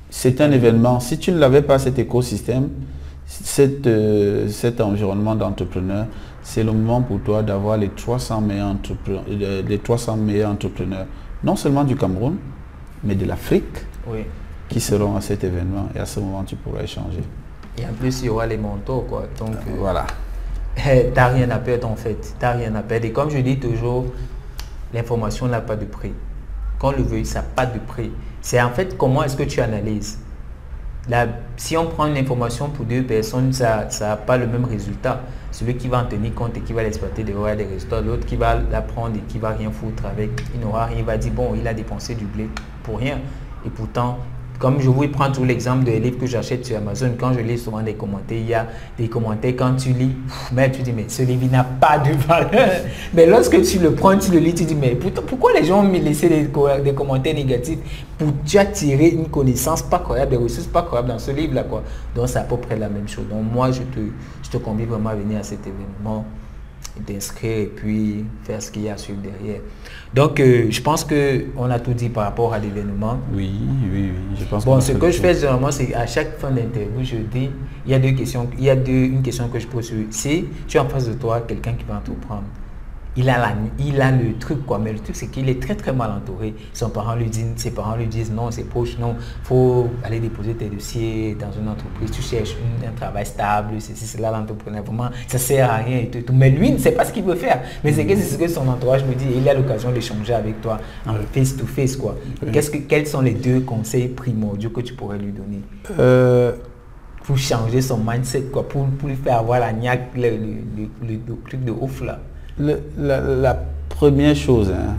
c'est 0.10 0.40
un 0.42 0.52
événement. 0.52 1.00
Si 1.00 1.18
tu 1.18 1.32
ne 1.32 1.40
l'avais 1.40 1.62
pas, 1.62 1.80
cet 1.80 2.00
écosystème, 2.00 2.70
euh, 3.60 4.48
cet 4.48 4.80
environnement 4.80 5.36
d'entrepreneur, 5.36 6.06
c'est 6.42 6.64
le 6.64 6.72
moment 6.72 7.02
pour 7.02 7.20
toi 7.20 7.44
d'avoir 7.44 7.78
les 7.78 7.90
300 7.90 8.40
meilleurs 8.42 8.68
entrepreneurs, 8.68 9.24
euh, 9.30 9.62
les 9.68 9.80
300 9.80 10.16
meilleurs 10.16 10.52
entrepreneurs, 10.52 11.08
non 11.44 11.58
seulement 11.58 11.84
du 11.84 11.96
Cameroun, 11.98 12.38
mais 13.04 13.16
de 13.16 13.26
l'Afrique, 13.26 13.66
oui. 14.08 14.20
qui 14.70 14.80
seront 14.80 15.18
à 15.18 15.22
cet 15.22 15.44
événement. 15.44 15.90
Et 15.94 16.00
à 16.00 16.06
ce 16.06 16.22
moment, 16.22 16.44
tu 16.44 16.56
pourras 16.56 16.84
échanger. 16.84 17.22
Et 17.78 17.86
en 17.86 17.94
plus, 17.94 18.22
il 18.22 18.28
y 18.28 18.30
aura 18.30 18.48
les 18.48 18.58
manteaux, 18.58 19.06
quoi. 19.08 19.24
Donc, 19.38 19.50
euh, 19.50 19.76
voilà. 19.78 20.08
Tu 20.78 21.14
n'as 21.16 21.28
rien 21.28 21.50
à 21.50 21.58
perdre, 21.60 21.90
en 21.90 21.96
fait. 21.96 22.36
Tu 22.40 22.46
n'as 22.46 22.54
rien 22.54 22.76
à 22.76 22.82
perdre. 22.82 23.06
Et 23.06 23.12
comme 23.12 23.30
je 23.30 23.40
dis 23.40 23.60
toujours, 23.60 24.06
l'information 24.94 25.48
n'a 25.48 25.62
pas 25.62 25.76
de 25.76 25.86
prix. 25.86 26.14
Quand 26.80 26.92
le 26.92 27.04
veut, 27.04 27.24
ça 27.24 27.40
n'a 27.40 27.46
pas 27.56 27.66
de 27.66 27.80
prix. 27.80 28.12
C'est 28.42 28.62
en 28.62 28.70
fait 28.70 28.98
comment 28.98 29.24
est-ce 29.24 29.36
que 29.36 29.44
tu 29.44 29.60
analyses. 29.62 30.20
si 31.58 31.76
on 31.76 31.88
prend 31.88 32.06
une 32.06 32.18
information 32.18 32.70
pour 32.70 32.86
deux 32.86 33.04
personnes, 33.04 33.52
ça 33.52 33.88
n'a 34.00 34.16
pas 34.16 34.38
le 34.38 34.48
même 34.48 34.66
résultat. 34.66 35.22
Celui 35.52 35.76
qui 35.76 35.88
va 35.88 36.04
en 36.04 36.06
tenir 36.06 36.36
compte 36.36 36.56
et 36.56 36.62
qui 36.62 36.74
va 36.74 36.84
l'exploiter 36.84 37.24
devra 37.24 37.56
des 37.56 37.66
résultats. 37.66 38.02
L'autre 38.02 38.26
qui 38.26 38.36
va 38.36 38.60
l'apprendre 38.72 39.16
et 39.16 39.22
qui 39.28 39.40
va 39.40 39.50
rien 39.50 39.72
foutre 39.72 40.06
avec, 40.06 40.30
il 40.54 40.60
n'aura 40.60 40.86
rien. 40.86 41.00
Il 41.00 41.06
va 41.06 41.18
dire, 41.18 41.32
bon, 41.32 41.56
il 41.56 41.68
a 41.68 41.74
dépensé 41.74 42.14
du 42.14 42.26
blé 42.26 42.48
pour 42.84 43.00
rien. 43.00 43.20
Et 43.66 43.70
pourtant, 43.70 44.20
comme 44.60 44.80
je 44.80 44.90
vous 44.90 45.08
prends 45.08 45.32
tout 45.32 45.44
l'exemple 45.44 45.84
des 45.84 46.00
livres 46.00 46.20
que 46.20 46.26
j'achète 46.26 46.66
sur 46.66 46.78
Amazon, 46.78 47.12
quand 47.20 47.34
je 47.34 47.40
lis 47.40 47.58
souvent 47.58 47.82
des 47.82 47.94
commentaires, 47.94 48.38
il 48.38 48.48
y 48.48 48.54
a 48.54 48.68
des 48.98 49.08
commentaires 49.08 49.54
quand 49.58 49.76
tu 49.76 49.90
lis, 49.90 50.16
mais 50.52 50.72
tu 50.72 50.82
dis, 50.82 50.92
mais 50.94 51.06
ce 51.08 51.22
livre 51.24 51.46
n'a 51.52 51.64
pas 51.64 52.00
de 52.00 52.12
valeur. 52.14 52.70
Mais 53.14 53.26
lorsque 53.26 53.62
tu 53.62 53.80
le 53.80 53.92
prends, 53.92 54.18
tu 54.18 54.32
le 54.32 54.40
lis, 54.40 54.54
tu 54.54 54.64
dis, 54.64 54.76
mais 54.76 54.96
pourquoi 54.96 55.54
les 55.54 55.64
gens 55.64 55.86
ont 55.86 55.92
laissé 55.92 56.28
des, 56.30 56.94
commentaires 56.94 57.36
négatifs 57.36 57.80
pour 58.18 58.30
tu 58.46 58.58
une 58.88 59.30
connaissance 59.30 59.82
pas 59.82 60.00
croyable, 60.00 60.32
des 60.32 60.38
ressources 60.38 60.68
pas 60.68 60.82
croyables 60.82 61.10
dans 61.10 61.20
ce 61.20 61.32
livre-là. 61.32 61.64
Donc 62.16 62.28
c'est 62.28 62.40
à 62.40 62.44
peu 62.44 62.58
près 62.58 62.76
la 62.76 62.90
même 62.90 63.08
chose. 63.08 63.26
Donc 63.30 63.44
moi, 63.52 63.72
je 63.72 63.82
te, 63.82 64.00
je 64.44 64.50
te 64.50 64.58
convie 64.58 64.86
vraiment 64.86 65.10
à 65.10 65.16
venir 65.16 65.40
à 65.40 65.44
cet 65.44 65.60
événement 65.62 66.26
d'inscrire 67.06 67.58
et 67.58 67.66
puis 67.66 68.26
faire 68.44 68.62
ce 68.62 68.72
qu'il 68.72 68.84
y 68.84 68.90
a 68.90 68.98
sur 68.98 69.16
derrière. 69.16 69.62
Donc, 70.14 70.40
euh, 70.40 70.68
je 70.70 70.82
pense 70.82 71.04
qu'on 71.04 71.70
a 71.70 71.80
tout 71.80 71.94
dit 71.94 72.10
par 72.10 72.26
rapport 72.26 72.54
à 72.54 72.60
l'événement. 72.60 73.20
Oui, 73.34 73.52
oui, 73.92 74.12
oui. 74.12 74.38
Je 74.40 74.46
pense 74.46 74.66
bon, 74.66 74.80
ce 74.80 74.94
que 74.94 75.12
je 75.12 75.20
fais 75.20 75.34
généralement, 75.34 75.72
c'est 75.72 75.94
à 75.94 76.08
chaque 76.08 76.38
fin 76.38 76.52
d'interview, 76.52 77.04
je 77.04 77.18
dis, 77.18 77.50
il 77.86 77.92
y 77.92 77.94
a 77.94 78.00
deux 78.00 78.12
questions, 78.12 78.50
il 78.58 78.64
y 78.64 78.70
a 78.70 78.76
deux, 78.76 78.92
une 78.92 79.22
question 79.22 79.48
que 79.50 79.60
je 79.60 79.68
pose. 79.68 79.92
Si 80.12 80.46
tu 80.68 80.78
as 80.78 80.84
en 80.84 80.90
face 80.90 81.08
de 81.08 81.14
toi 81.14 81.42
quelqu'un 81.42 81.74
qui 81.74 81.86
va 81.86 81.98
entreprendre, 81.98 82.46
il 83.18 83.30
a, 83.30 83.40
la, 83.40 83.54
il 83.80 84.00
a 84.00 84.12
le 84.12 84.38
truc, 84.38 84.64
quoi. 84.66 84.78
Mais 84.78 84.94
le 84.94 85.00
truc, 85.00 85.16
c'est 85.16 85.28
qu'il 85.28 85.50
est 85.50 85.60
très, 85.60 85.76
très 85.76 85.92
mal 85.92 86.12
entouré. 86.12 86.54
Son 86.72 86.90
parent 86.90 87.16
lui 87.16 87.26
dit, 87.26 87.44
ses 87.56 87.72
parents 87.72 87.96
lui 87.96 88.06
disent, 88.06 88.32
non, 88.32 88.52
c'est 88.52 88.64
proche, 88.64 88.98
non, 89.00 89.16
faut 89.44 89.88
aller 90.04 90.20
déposer 90.20 90.54
tes 90.54 90.70
dossiers 90.70 91.36
dans 91.40 91.52
une 91.52 91.68
entreprise. 91.68 92.12
Tu 92.12 92.22
cherches 92.22 92.56
un 92.88 92.92
travail 92.92 93.26
stable, 93.26 93.74
c'est 93.80 94.20
là 94.20 94.32
l'entrepreneur. 94.32 94.84
Vraiment, 94.84 95.10
ça 95.28 95.40
sert 95.40 95.70
à 95.70 95.78
rien 95.78 95.98
et 95.98 96.08
tout, 96.10 96.32
Mais 96.32 96.52
lui, 96.52 96.72
ne 96.72 96.78
sait 96.78 96.92
pas 96.92 97.06
ce 97.06 97.12
qu'il 97.12 97.24
veut 97.24 97.36
faire. 97.36 97.64
Mais 97.84 97.92
c'est 97.92 98.08
ce 98.16 98.38
que 98.38 98.48
son 98.48 98.68
entourage 98.68 99.04
me 99.04 99.16
dit. 99.16 99.26
il 99.36 99.50
a 99.50 99.56
l'occasion 99.56 99.92
d'échanger 99.92 100.34
avec 100.34 100.62
toi 100.62 100.80
en 101.08 101.16
face 101.34 101.58
to 101.58 101.66
face, 101.66 101.96
quoi. 101.96 102.16
Qu'est-ce 102.54 102.70
que, 102.70 102.78
quels 102.78 103.08
sont 103.08 103.22
les 103.22 103.34
deux 103.34 103.62
conseils 103.62 104.10
primordiaux 104.10 104.70
que 104.70 104.82
tu 104.82 104.94
pourrais 104.94 105.18
lui 105.18 105.32
donner? 105.32 105.62
Euh, 106.00 106.54
pour 107.24 107.38
changer 107.38 107.82
son 107.82 107.98
mindset, 107.98 108.44
quoi, 108.54 108.68
pour, 108.68 108.86
pour 108.86 109.10
lui 109.10 109.16
faire 109.16 109.40
avoir 109.40 109.60
la 109.60 109.74
niaque, 109.74 110.12
le, 110.16 110.30
le, 110.30 111.20
truc 111.46 111.64
de 111.66 111.72
ouf 111.72 112.02
là 112.02 112.20
la, 112.60 113.64
première 113.90 114.36
chose, 114.36 114.72
hein, 114.72 114.96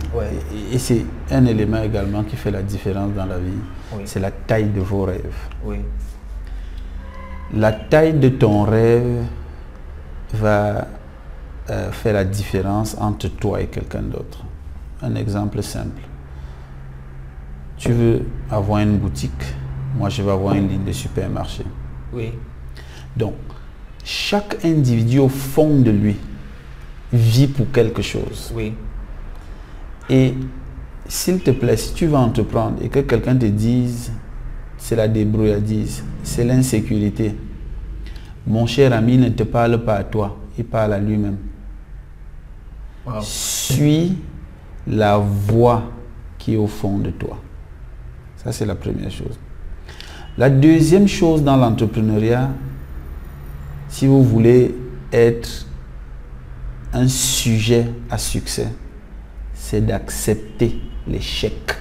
et, 0.72 0.78
c'est 0.78 1.04
un 1.30 1.44
élément 1.46 1.82
également 1.82 2.24
qui 2.24 2.36
fait 2.36 2.50
la 2.50 2.62
différence 2.62 3.12
dans 3.12 3.26
la 3.26 3.38
vie, 3.38 4.02
c'est 4.04 4.20
la 4.20 4.30
taille 4.30 4.70
de 4.70 4.80
vos 4.80 5.04
rêves. 5.04 5.48
Oui. 5.64 5.78
La 7.54 7.72
taille 7.72 8.14
de 8.14 8.28
ton 8.28 8.64
rêve 8.64 9.24
va 10.34 10.86
euh, 11.70 11.90
faire 11.92 12.14
la 12.14 12.24
différence 12.24 12.96
entre 13.00 13.28
toi 13.28 13.60
et 13.60 13.66
quelqu'un 13.66 14.02
d'autre. 14.02 14.44
Un 15.00 15.14
exemple 15.14 15.62
simple. 15.62 16.02
Tu 17.76 17.92
veux 17.92 18.22
avoir 18.50 18.80
une 18.80 18.98
boutique, 18.98 19.54
moi 19.96 20.08
je 20.08 20.22
veux 20.22 20.32
avoir 20.32 20.54
une 20.54 20.68
ligne 20.68 20.84
de 20.84 20.92
supermarché. 20.92 21.64
Oui. 22.12 22.32
Donc, 23.16 23.34
chaque 24.04 24.64
individu 24.64 25.18
au 25.20 25.28
fond 25.28 25.80
de 25.80 25.90
lui 25.90 26.16
vis 27.12 27.46
pour 27.46 27.70
quelque 27.70 28.02
chose. 28.02 28.52
Oui. 28.54 28.74
Et 30.10 30.34
s'il 31.06 31.40
te 31.40 31.50
plaît, 31.50 31.76
si 31.76 31.94
tu 31.94 32.06
vas 32.06 32.18
entreprendre 32.18 32.76
et 32.82 32.88
que 32.88 33.00
quelqu'un 33.00 33.36
te 33.36 33.46
dise, 33.46 34.12
c'est 34.76 34.96
la 34.96 35.08
débrouillardise, 35.08 36.04
c'est 36.22 36.44
l'insécurité, 36.44 37.34
mon 38.46 38.66
cher 38.66 38.92
ami 38.92 39.18
ne 39.18 39.28
te 39.28 39.42
parle 39.42 39.84
pas 39.84 39.96
à 39.96 40.04
toi, 40.04 40.38
il 40.56 40.64
parle 40.64 40.94
à 40.94 40.98
lui-même. 40.98 41.36
Suis 43.20 44.16
la 44.86 45.18
voix 45.18 45.90
qui 46.38 46.54
est 46.54 46.56
au 46.56 46.66
fond 46.66 46.98
de 46.98 47.10
toi. 47.10 47.38
Ça, 48.36 48.52
c'est 48.52 48.66
la 48.66 48.74
première 48.74 49.10
chose. 49.10 49.38
La 50.36 50.48
deuxième 50.48 51.08
chose 51.08 51.42
dans 51.42 51.56
l'entrepreneuriat, 51.56 52.50
si 53.88 54.06
vous 54.06 54.22
voulez 54.22 54.74
être 55.12 55.66
un 56.92 57.08
sujet 57.08 57.86
à 58.10 58.18
succès, 58.18 58.68
c'est 59.52 59.84
d'accepter 59.84 60.80
l'échec. 61.06 61.76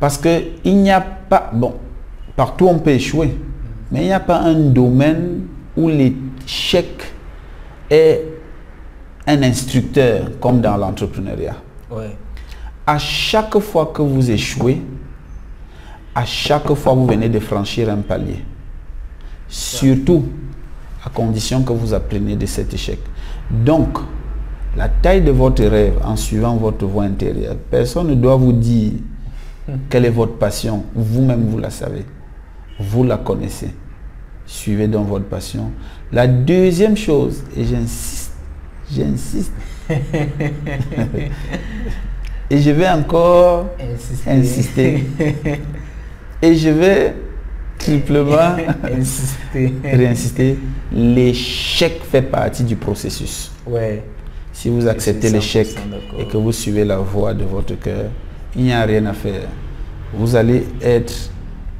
Parce 0.00 0.18
qu'il 0.18 0.76
n'y 0.76 0.90
a 0.90 1.00
pas, 1.00 1.50
bon, 1.52 1.74
partout 2.36 2.66
on 2.68 2.78
peut 2.78 2.90
échouer, 2.90 3.38
mais 3.90 4.02
il 4.02 4.06
n'y 4.06 4.12
a 4.12 4.20
pas 4.20 4.40
un 4.40 4.54
domaine 4.54 5.46
où 5.76 5.88
l'échec 5.88 7.12
est 7.90 8.22
un 9.26 9.42
instructeur 9.42 10.38
comme 10.40 10.60
dans 10.60 10.76
l'entrepreneuriat. 10.76 11.56
À 12.86 12.98
chaque 12.98 13.58
fois 13.60 13.90
que 13.94 14.02
vous 14.02 14.30
échouez, 14.30 14.82
à 16.14 16.24
chaque 16.24 16.72
fois 16.74 16.92
vous 16.92 17.06
venez 17.06 17.28
de 17.28 17.38
franchir 17.40 17.88
un 17.88 17.98
palier. 17.98 18.44
Surtout 19.48 20.26
à 21.04 21.10
condition 21.10 21.62
que 21.62 21.72
vous 21.72 21.92
appreniez 21.94 22.36
de 22.36 22.46
cet 22.46 22.72
échec. 22.72 22.98
Donc, 23.50 23.98
la 24.76 24.88
taille 24.88 25.22
de 25.22 25.30
votre 25.30 25.62
rêve 25.64 25.98
en 26.04 26.16
suivant 26.16 26.56
votre 26.56 26.86
voie 26.86 27.04
intérieure, 27.04 27.56
personne 27.70 28.08
ne 28.08 28.14
doit 28.14 28.36
vous 28.36 28.52
dire 28.52 28.92
quelle 29.88 30.04
est 30.06 30.10
votre 30.10 30.36
passion. 30.36 30.84
Vous-même, 30.94 31.46
vous 31.48 31.58
la 31.58 31.70
savez. 31.70 32.04
Vous 32.80 33.04
la 33.04 33.16
connaissez. 33.18 33.70
suivez 34.46 34.88
dans 34.88 35.04
votre 35.04 35.26
passion. 35.26 35.70
La 36.12 36.26
deuxième 36.26 36.96
chose, 36.96 37.42
et 37.56 37.64
j'insiste, 37.64 38.32
j'insiste, 38.92 39.52
et 42.50 42.58
je 42.58 42.70
vais 42.70 42.88
encore 42.88 43.66
insister. 44.26 45.06
et 46.42 46.54
je 46.54 46.68
vais 46.68 47.14
triplement 47.78 48.56
insister. 48.84 49.74
réinsister. 49.82 50.58
L'échec 50.92 52.00
fait 52.10 52.22
partie 52.22 52.64
du 52.64 52.76
processus. 52.76 53.52
Ouais. 53.66 54.02
Si 54.52 54.68
vous 54.68 54.86
acceptez 54.86 55.30
l'échec 55.30 55.68
et 56.18 56.26
que 56.26 56.36
vous 56.36 56.52
suivez 56.52 56.84
la 56.84 56.98
voie 56.98 57.34
de 57.34 57.44
votre 57.44 57.74
cœur, 57.78 58.04
il 58.54 58.64
n'y 58.64 58.72
a 58.72 58.84
rien 58.84 59.04
à 59.06 59.12
faire. 59.12 59.48
Vous 60.12 60.36
allez 60.36 60.64
être 60.80 61.30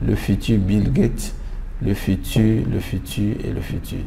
le 0.05 0.17
futur 0.17 0.59
Bill 0.59 0.93
Gates, 0.93 1.33
le 1.81 1.95
futur, 1.95 2.65
le 2.71 2.81
futur 2.81 3.37
et 3.45 3.51
le 3.51 3.61
futur. 3.61 4.01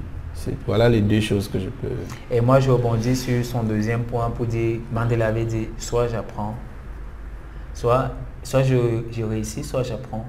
Voilà 0.65 0.87
les 0.87 1.01
deux 1.01 1.19
choses 1.19 1.47
que 1.47 1.59
je 1.59 1.69
peux... 1.69 1.89
Et 2.31 2.41
moi, 2.41 2.59
je 2.59 2.69
rebondis 2.69 3.15
sur 3.15 3.43
son 3.43 3.63
deuxième 3.63 4.03
point 4.03 4.29
pour 4.29 4.45
dire, 4.45 4.79
Mandela 4.93 5.27
avait 5.27 5.45
dit, 5.45 5.67
soit 5.77 6.07
j'apprends, 6.07 6.55
soit, 7.73 8.11
soit 8.43 8.63
je, 8.63 8.75
je 9.11 9.23
réussis, 9.23 9.63
soit 9.63 9.83
j'apprends. 9.83 10.25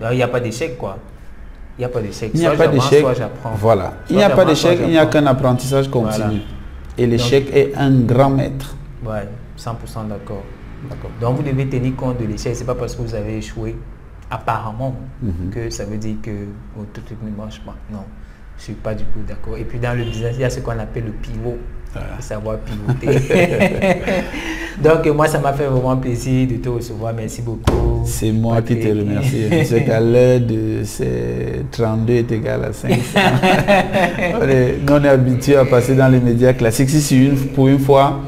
Il 0.00 0.16
n'y 0.16 0.22
a 0.22 0.28
pas 0.28 0.40
d'échec, 0.40 0.76
quoi. 0.76 0.98
Il 1.78 1.80
n'y 1.80 1.84
a 1.84 1.88
pas 1.88 2.00
d'échec. 2.00 2.30
Il 2.34 2.40
n'y 2.40 2.46
a 2.46 2.52
pas 2.54 2.68
d'échec. 2.68 3.00
Soit. 3.00 3.30
Voilà. 3.56 3.94
il 4.08 4.16
n'y 4.16 4.22
a 4.22 4.30
pas 4.30 4.44
d'échec, 4.44 4.78
il 4.82 4.90
n'y 4.90 4.98
a 4.98 5.06
qu'un 5.06 5.26
apprentissage 5.26 5.88
continu. 5.88 6.40
Et 6.96 7.06
l'échec 7.06 7.48
est 7.52 7.74
un 7.76 8.00
grand 8.00 8.30
maître. 8.30 8.76
Ouais, 9.04 9.28
100% 9.58 10.08
d'accord. 10.08 10.44
Donc 11.20 11.36
vous 11.36 11.42
devez 11.42 11.66
tenir 11.68 11.96
compte 11.96 12.20
de 12.20 12.26
l'échec. 12.26 12.54
Ce 12.54 12.60
n'est 12.60 12.66
pas 12.66 12.74
parce 12.74 12.94
que 12.94 13.02
vous 13.02 13.14
avez 13.14 13.38
échoué, 13.38 13.76
apparemment, 14.30 14.94
mhm. 15.22 15.50
que 15.50 15.70
ça 15.70 15.84
veut 15.84 15.96
dire 15.96 16.16
que 16.22 16.30
tout 16.92 17.00
truc 17.00 17.18
ne 17.22 17.30
marche 17.30 17.60
pas. 17.62 17.74
Non, 17.90 18.04
je 18.56 18.60
ne 18.60 18.64
suis 18.64 18.72
pas 18.74 18.94
du 18.94 19.04
tout 19.04 19.20
d'accord. 19.26 19.56
Et 19.56 19.64
puis 19.64 19.78
dans 19.78 19.96
le 19.96 20.04
business, 20.04 20.36
il 20.36 20.42
y 20.42 20.44
a 20.44 20.50
ce 20.50 20.60
qu'on 20.60 20.78
appelle 20.78 21.06
le 21.06 21.12
pivot. 21.12 21.58
Savoir 22.20 22.58
pivoter. 22.58 23.20
Donc 24.82 25.06
moi, 25.14 25.28
ça 25.28 25.38
m'a 25.38 25.52
fait 25.52 25.66
vraiment 25.66 25.96
plaisir 25.96 26.48
de 26.48 26.56
te 26.56 26.68
recevoir. 26.68 27.12
Merci 27.14 27.42
beaucoup. 27.42 28.02
C'est 28.04 28.32
moi 28.32 28.60
qui 28.62 28.78
te 28.78 28.88
remercie. 28.88 29.44
C'est 29.64 29.84
qu'à 29.84 30.00
l'heure 30.12 30.40
de 30.40 30.82
ces 30.84 31.64
32 31.70 32.12
est 32.12 32.32
égal 32.32 32.64
à 32.64 32.72
500. 32.72 32.96
on, 34.40 34.48
est, 34.48 34.78
on 34.90 35.04
est 35.04 35.08
habitué 35.08 35.56
à 35.56 35.64
passer 35.64 35.94
dans 35.94 36.08
les 36.08 36.20
médias 36.20 36.52
classiques. 36.52 36.90
Si 36.90 37.24
une, 37.24 37.36
pour 37.36 37.68
une 37.68 37.78
fois, 37.78 38.20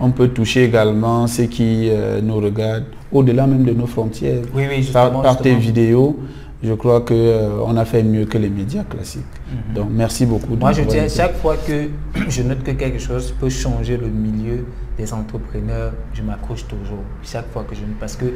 on 0.00 0.10
peut 0.10 0.28
toucher 0.28 0.64
également 0.64 1.26
ceux 1.26 1.44
qui 1.44 1.88
euh, 1.90 2.20
nous 2.22 2.36
regardent 2.36 2.84
au-delà 3.12 3.46
même 3.46 3.64
de 3.64 3.72
nos 3.72 3.86
frontières. 3.86 4.42
Oui, 4.54 4.64
oui, 4.68 4.88
par, 4.92 5.38
tes 5.38 5.54
vidéos, 5.54 6.18
je 6.62 6.72
crois 6.74 7.00
qu'on 7.00 7.14
euh, 7.14 7.76
a 7.76 7.84
fait 7.84 8.02
mieux 8.02 8.24
que 8.24 8.38
les 8.38 8.50
médias 8.50 8.84
classiques. 8.84 9.22
Mhm. 9.54 9.74
Donc 9.74 9.88
merci 9.90 10.26
beaucoup. 10.26 10.56
Moi, 10.56 10.72
je 10.72 10.82
tiens 10.82 11.08
chaque 11.08 11.36
fois 11.36 11.56
que 11.56 11.88
je 12.28 12.42
note 12.42 12.62
que 12.62 12.72
quelque 12.72 12.98
chose 12.98 13.32
peut 13.38 13.50
changer 13.50 13.96
le 13.96 14.08
milieu 14.08 14.64
des 14.96 15.12
entrepreneurs, 15.12 15.92
je 16.12 16.22
m'accroche 16.22 16.66
toujours. 16.68 17.02
Chaque 17.22 17.50
fois 17.50 17.64
que 17.68 17.74
je... 17.74 17.80
Parce 17.98 18.16
que 18.16 18.26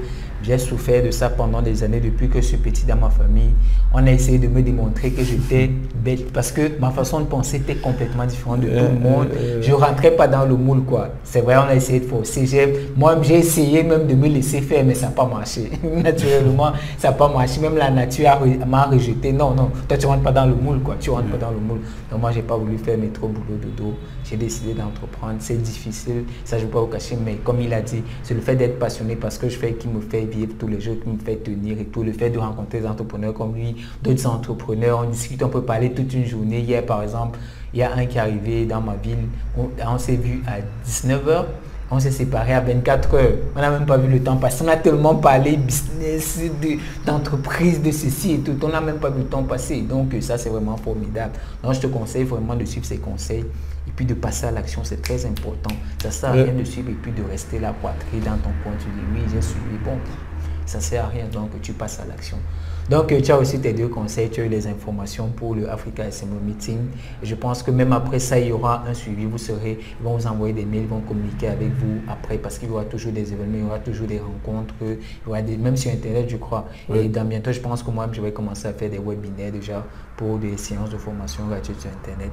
j'ai 0.42 0.58
souffert 0.58 1.04
de 1.04 1.10
ça 1.10 1.30
pendant 1.30 1.62
des 1.62 1.84
années 1.84 2.00
depuis 2.00 2.28
que 2.28 2.40
je 2.40 2.46
suis 2.46 2.56
petit 2.56 2.84
dans 2.84 2.96
ma 2.96 3.10
famille. 3.10 3.50
On 3.92 4.04
a 4.06 4.10
essayé 4.10 4.38
de 4.38 4.48
me 4.48 4.62
démontrer 4.62 5.10
que 5.10 5.22
j'étais 5.22 5.70
bête 5.94 6.32
parce 6.32 6.50
que 6.50 6.78
ma 6.80 6.90
façon 6.90 7.20
de 7.20 7.26
penser 7.26 7.58
était 7.58 7.76
complètement 7.76 8.24
différente 8.24 8.60
de 8.60 8.66
tout 8.66 8.72
le 8.72 8.80
euh, 8.80 8.98
monde. 8.98 9.28
Euh, 9.36 9.62
je 9.62 9.72
rentrais 9.72 10.10
pas 10.10 10.26
dans 10.26 10.44
le 10.44 10.56
moule, 10.56 10.82
quoi. 10.82 11.10
C'est 11.22 11.40
vrai, 11.40 11.56
on 11.56 11.68
a 11.68 11.74
essayé 11.74 12.00
de 12.00 12.06
forcer. 12.06 12.44
Moi, 12.96 13.16
j'ai 13.22 13.38
essayé 13.38 13.82
même 13.82 14.06
de 14.06 14.14
me 14.14 14.28
laisser 14.28 14.60
faire, 14.60 14.84
mais 14.84 14.94
ça 14.94 15.06
n'a 15.06 15.12
pas 15.12 15.26
marché. 15.26 15.70
Naturellement, 16.02 16.72
ça 16.98 17.08
n'a 17.08 17.14
pas 17.14 17.28
marché. 17.28 17.60
Même 17.60 17.76
la 17.76 17.90
nature 17.90 18.40
m'a 18.66 18.84
rejeté. 18.84 19.32
Non, 19.32 19.54
non, 19.54 19.70
toi, 19.86 19.96
tu 19.96 20.06
rentres 20.06 20.22
pas 20.22 20.32
dans 20.32 20.46
le 20.46 20.54
moule, 20.54 20.80
quoi. 20.80 20.96
Tu 21.00 21.07
rentres 21.10 21.28
pas 21.28 21.36
dans 21.36 21.50
le 21.50 21.58
moule. 21.58 21.80
Donc, 22.10 22.20
moi, 22.20 22.30
j'ai 22.30 22.42
pas 22.42 22.56
voulu 22.56 22.78
faire 22.78 22.98
mes 22.98 23.08
trop 23.08 23.28
boulot 23.28 23.58
de 23.62 23.68
dos. 23.76 23.94
J'ai 24.24 24.36
décidé 24.36 24.74
d'entreprendre. 24.74 25.36
C'est 25.38 25.60
difficile 25.60 26.24
ça 26.44 26.58
je 26.58 26.66
pas 26.66 26.80
vous 26.80 26.86
cacher, 26.86 27.16
mais 27.22 27.36
comme 27.36 27.60
il 27.60 27.72
a 27.72 27.80
dit, 27.80 28.02
c'est 28.22 28.34
le 28.34 28.40
fait 28.40 28.56
d'être 28.56 28.78
passionné 28.78 29.16
parce 29.16 29.38
que 29.38 29.48
je 29.48 29.56
fais 29.56 29.74
qui 29.74 29.88
me 29.88 30.00
fait 30.00 30.22
vivre 30.22 30.52
tous 30.58 30.68
les 30.68 30.80
jours, 30.80 30.96
qui 31.02 31.08
me 31.08 31.18
fait 31.18 31.36
tenir 31.36 31.78
et 31.78 31.84
tout, 31.84 32.02
le 32.02 32.12
fait 32.12 32.30
de 32.30 32.38
rencontrer 32.38 32.80
des 32.80 32.86
entrepreneurs 32.86 33.34
comme 33.34 33.54
lui, 33.54 33.76
d'autres 34.02 34.26
entrepreneurs, 34.26 35.04
on 35.04 35.10
discute, 35.10 35.42
on 35.42 35.48
peut 35.48 35.62
parler 35.62 35.92
toute 35.92 36.12
une 36.14 36.24
journée. 36.24 36.60
Hier, 36.60 36.84
par 36.84 37.02
exemple, 37.02 37.38
il 37.72 37.80
y 37.80 37.82
a 37.82 37.94
un 37.94 38.06
qui 38.06 38.18
est 38.18 38.20
arrivé 38.20 38.64
dans 38.64 38.80
ma 38.80 38.94
ville, 38.94 39.28
on, 39.56 39.98
s'est 39.98 40.16
vu 40.16 40.42
à 40.46 40.58
19h, 40.86 41.44
on 41.90 41.98
s'est 41.98 42.10
séparé 42.10 42.52
à 42.52 42.60
24 42.60 43.14
heures. 43.14 43.32
On 43.56 43.60
n'a 43.60 43.70
même 43.70 43.86
pas 43.86 43.96
vu 43.96 44.08
le 44.08 44.22
temps 44.22 44.36
passer. 44.36 44.62
On 44.64 44.68
a 44.68 44.76
tellement 44.76 45.14
parlé 45.14 45.56
business, 45.56 46.38
d'entreprise, 47.06 47.82
de, 47.82 47.90
ceci 47.90 48.34
et 48.34 48.38
tout. 48.40 48.56
On 48.62 48.68
n'a 48.68 48.80
même 48.80 48.98
pas 48.98 49.10
vu 49.10 49.20
le 49.20 49.26
temps 49.26 49.42
passer. 49.42 49.80
Donc 49.80 50.14
ça, 50.20 50.36
c'est 50.36 50.50
vraiment 50.50 50.76
formidable. 50.76 51.32
Donc 51.62 51.74
je 51.74 51.80
te 51.80 51.86
conseille 51.86 52.24
vraiment 52.24 52.54
de 52.54 52.64
suivre 52.64 52.84
ces 52.84 52.98
conseils 52.98 53.44
et 53.86 53.90
puis 53.96 54.04
de 54.04 54.14
passer 54.14 54.46
à 54.46 54.50
l'action, 54.50 54.82
c'est 54.84 55.00
très 55.00 55.24
important. 55.24 55.74
Ça 56.02 56.08
ne 56.08 56.12
sert 56.12 56.28
à 56.28 56.32
rien 56.32 56.52
de 56.52 56.64
suivre 56.64 56.90
et 56.90 56.94
puis 56.94 57.12
de 57.12 57.22
rester 57.22 57.58
là 57.58 57.72
poitré 57.80 58.18
dans 58.18 58.36
ton 58.36 58.50
coin. 58.62 58.72
Tu 58.78 58.86
dis 58.86 59.06
oui, 59.14 59.20
j'ai 59.32 59.40
suivi. 59.40 59.78
Bon, 59.82 59.96
ça 60.66 60.78
ne 60.78 60.82
sert 60.82 61.04
à 61.06 61.08
rien, 61.08 61.24
donc 61.32 61.50
tu 61.62 61.72
passes 61.72 61.98
à 62.00 62.04
l'action. 62.04 62.36
Donc, 62.90 63.14
tu 63.22 63.32
as 63.32 63.38
aussi 63.38 63.60
tes 63.60 63.74
deux 63.74 63.88
conseils, 63.88 64.30
tu 64.30 64.40
as 64.40 64.44
eu 64.44 64.48
les 64.48 64.66
informations 64.66 65.28
pour 65.28 65.54
le 65.54 65.68
Africa 65.68 66.10
SMO 66.10 66.40
Meeting. 66.42 66.78
Et 67.22 67.26
je 67.26 67.34
pense 67.34 67.62
que 67.62 67.70
même 67.70 67.92
après 67.92 68.18
ça, 68.18 68.38
il 68.38 68.48
y 68.48 68.52
aura 68.52 68.82
un 68.88 68.94
suivi. 68.94 69.26
Vous 69.26 69.36
serez, 69.36 69.78
ils 70.00 70.04
vont 70.04 70.16
vous 70.16 70.26
envoyer 70.26 70.54
des 70.54 70.64
mails, 70.64 70.84
ils 70.84 70.88
vont 70.88 71.00
communiquer 71.00 71.48
avec 71.48 71.68
vous 71.68 72.00
après 72.08 72.38
parce 72.38 72.58
qu'il 72.58 72.70
y 72.70 72.72
aura 72.72 72.86
toujours 72.86 73.12
des 73.12 73.30
événements, 73.30 73.58
il 73.58 73.64
y 73.64 73.66
aura 73.66 73.78
toujours 73.78 74.06
des 74.06 74.18
rencontres, 74.18 74.74
il 74.80 74.96
y 75.26 75.28
aura 75.28 75.42
des, 75.42 75.58
même 75.58 75.76
sur 75.76 75.92
Internet, 75.92 76.30
je 76.30 76.38
crois. 76.38 76.66
Et 76.94 77.08
dans 77.08 77.26
bientôt, 77.26 77.52
je 77.52 77.60
pense 77.60 77.82
que 77.82 77.90
moi, 77.90 78.08
je 78.10 78.22
vais 78.22 78.32
commencer 78.32 78.66
à 78.68 78.72
faire 78.72 78.88
des 78.88 78.98
webinaires 78.98 79.52
déjà 79.52 79.84
pour 80.18 80.36
des 80.38 80.56
séances 80.56 80.90
de 80.90 80.98
formation 80.98 81.46
gratuites 81.46 81.80
sur 81.80 81.90
Internet. 81.90 82.32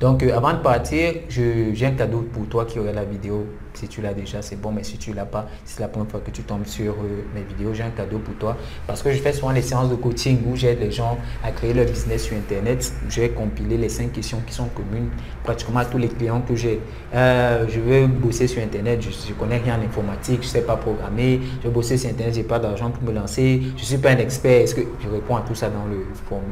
Donc, 0.00 0.22
euh, 0.22 0.36
avant 0.36 0.52
de 0.52 0.58
partir, 0.58 1.14
j'ai 1.28 1.86
un 1.86 1.90
cadeau 1.90 2.24
pour 2.32 2.46
toi 2.46 2.64
qui 2.64 2.78
aurait 2.78 2.92
la 2.92 3.04
vidéo. 3.04 3.46
Si 3.74 3.88
tu 3.88 4.00
l'as 4.00 4.14
déjà, 4.14 4.40
c'est 4.40 4.54
bon, 4.54 4.70
mais 4.70 4.84
si 4.84 4.98
tu 4.98 5.12
l'as 5.12 5.24
pas, 5.24 5.48
c'est 5.64 5.80
la 5.80 5.88
première 5.88 6.08
fois 6.08 6.20
que 6.20 6.30
tu 6.30 6.42
tombes 6.42 6.64
sur 6.64 6.92
euh, 6.92 7.24
mes 7.34 7.42
vidéos, 7.42 7.74
j'ai 7.74 7.82
un 7.82 7.90
cadeau 7.90 8.18
pour 8.18 8.34
toi. 8.36 8.56
Parce 8.86 9.02
que 9.02 9.10
je 9.10 9.18
fais 9.18 9.32
souvent 9.32 9.50
les 9.50 9.62
séances 9.62 9.90
de 9.90 9.96
coaching 9.96 10.38
où 10.48 10.54
j'aide 10.54 10.78
les 10.78 10.92
gens 10.92 11.18
à 11.42 11.50
créer 11.50 11.74
leur 11.74 11.86
business 11.86 12.22
sur 12.22 12.36
Internet. 12.36 12.92
J'ai 13.08 13.30
compilé 13.30 13.76
les 13.76 13.88
cinq 13.88 14.12
questions 14.12 14.40
qui 14.46 14.54
sont 14.54 14.68
communes 14.68 15.08
pratiquement 15.42 15.80
à 15.80 15.84
tous 15.84 15.98
les 15.98 16.08
clients 16.08 16.40
que 16.40 16.54
j'ai. 16.54 16.80
Euh, 17.14 17.66
je 17.68 17.80
veux 17.80 18.06
bosser 18.06 18.46
sur 18.46 18.62
Internet, 18.62 19.02
je 19.02 19.32
connais 19.34 19.58
rien 19.58 19.78
en 19.80 19.82
informatique, 19.84 20.42
je 20.42 20.46
ne 20.46 20.52
sais 20.52 20.62
pas 20.62 20.76
programmer, 20.76 21.40
je 21.60 21.66
veux 21.66 21.74
bosser 21.74 21.96
sur 21.96 22.10
Internet, 22.10 22.34
je 22.34 22.40
n'ai 22.40 22.46
pas 22.46 22.60
d'argent 22.60 22.90
pour 22.90 23.02
me 23.02 23.12
lancer, 23.12 23.60
je 23.76 23.84
suis 23.84 23.98
pas 23.98 24.10
un 24.10 24.18
expert. 24.18 24.62
Est-ce 24.62 24.76
que 24.76 24.82
je 25.02 25.08
réponds 25.08 25.36
à 25.36 25.40
tout 25.40 25.54
ça 25.56 25.68
dans 25.68 25.86
le, 25.86 26.06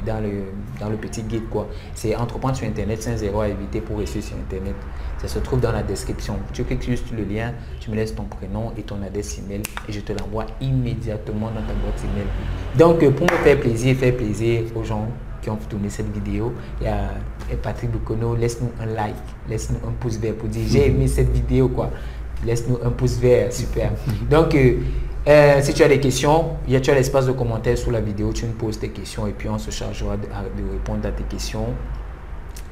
dans 0.05 0.21
le, 0.21 0.43
dans 0.81 0.89
le 0.89 0.97
petit 0.97 1.23
guide 1.23 1.49
quoi 1.49 1.69
C'est 1.95 2.15
entreprendre 2.17 2.57
sur 2.57 2.67
Internet 2.67 3.03
sans 3.03 3.17
zéro 3.17 3.41
à 3.41 3.49
éviter 3.49 3.81
pour 3.81 3.99
rester 3.99 4.21
sur 4.21 4.37
Internet. 4.37 4.75
Ça 5.19 5.29
se 5.29 5.39
trouve 5.39 5.61
dans 5.61 5.73
la 5.73 5.83
description. 5.83 6.37
Tu 6.53 6.65
cliques 6.65 6.83
juste 6.83 7.13
le 7.17 7.25
lien, 7.25 7.53
tu 7.81 7.91
me 7.91 7.97
laisses 7.97 8.15
ton 8.15 8.25
prénom 8.25 8.73
et 8.77 8.83
ton 8.83 9.03
adresse 9.03 9.39
email 9.39 9.63
et 9.89 9.93
je 9.93 10.01
te 10.01 10.13
l'envoie 10.13 10.47
immédiatement 10.61 11.49
dans 11.49 11.63
ta 11.63 11.75
boîte 11.75 12.03
email. 12.05 12.27
Donc, 12.77 13.03
euh, 13.03 13.11
pour 13.11 13.27
me 13.31 13.37
faire 13.45 13.61
plaisir, 13.61 13.97
faire 13.97 14.17
plaisir 14.17 14.65
aux 14.75 14.85
gens 14.85 15.09
qui 15.41 15.51
ont 15.51 15.57
tourné 15.57 15.91
cette 15.91 16.13
vidéo, 16.13 16.53
il 16.81 16.85
y 16.85 16.89
a 16.89 17.11
Patrick 17.63 17.91
Bukono, 17.91 18.37
laisse-nous 18.37 18.71
un 18.81 18.87
like, 18.87 19.15
laisse-nous 19.49 19.89
un 19.89 19.93
pouce 19.93 20.17
vert 20.17 20.35
pour 20.35 20.49
dire 20.49 20.63
j'ai 20.69 20.87
aimé 20.87 21.09
cette 21.09 21.31
vidéo 21.31 21.69
quoi. 21.69 21.91
Laisse-nous 22.45 22.79
un 22.85 22.91
pouce 22.91 23.19
vert, 23.19 23.53
super. 23.53 23.93
Donc, 24.31 24.55
euh, 24.55 24.79
euh, 25.27 25.61
si 25.63 25.75
tu 25.75 25.83
as 25.83 25.89
des 25.89 26.01
questions, 26.01 26.57
il 26.67 26.73
y 26.73 26.77
a 26.77 26.81
tu 26.81 26.91
as 26.91 26.95
l'espace 26.95 27.27
de 27.27 27.33
commentaires 27.33 27.79
sous 27.79 27.91
la 27.91 28.01
vidéo, 28.01 28.33
tu 28.33 28.47
me 28.47 28.53
poses 28.53 28.79
tes 28.79 28.91
questions 28.91 29.27
et 29.27 29.33
puis 29.33 29.49
on 29.49 29.59
se 29.59 29.71
chargera 29.71 30.17
de 30.17 30.27
répondre 30.73 31.07
à 31.07 31.13
tes 31.13 31.25
questions 31.25 31.69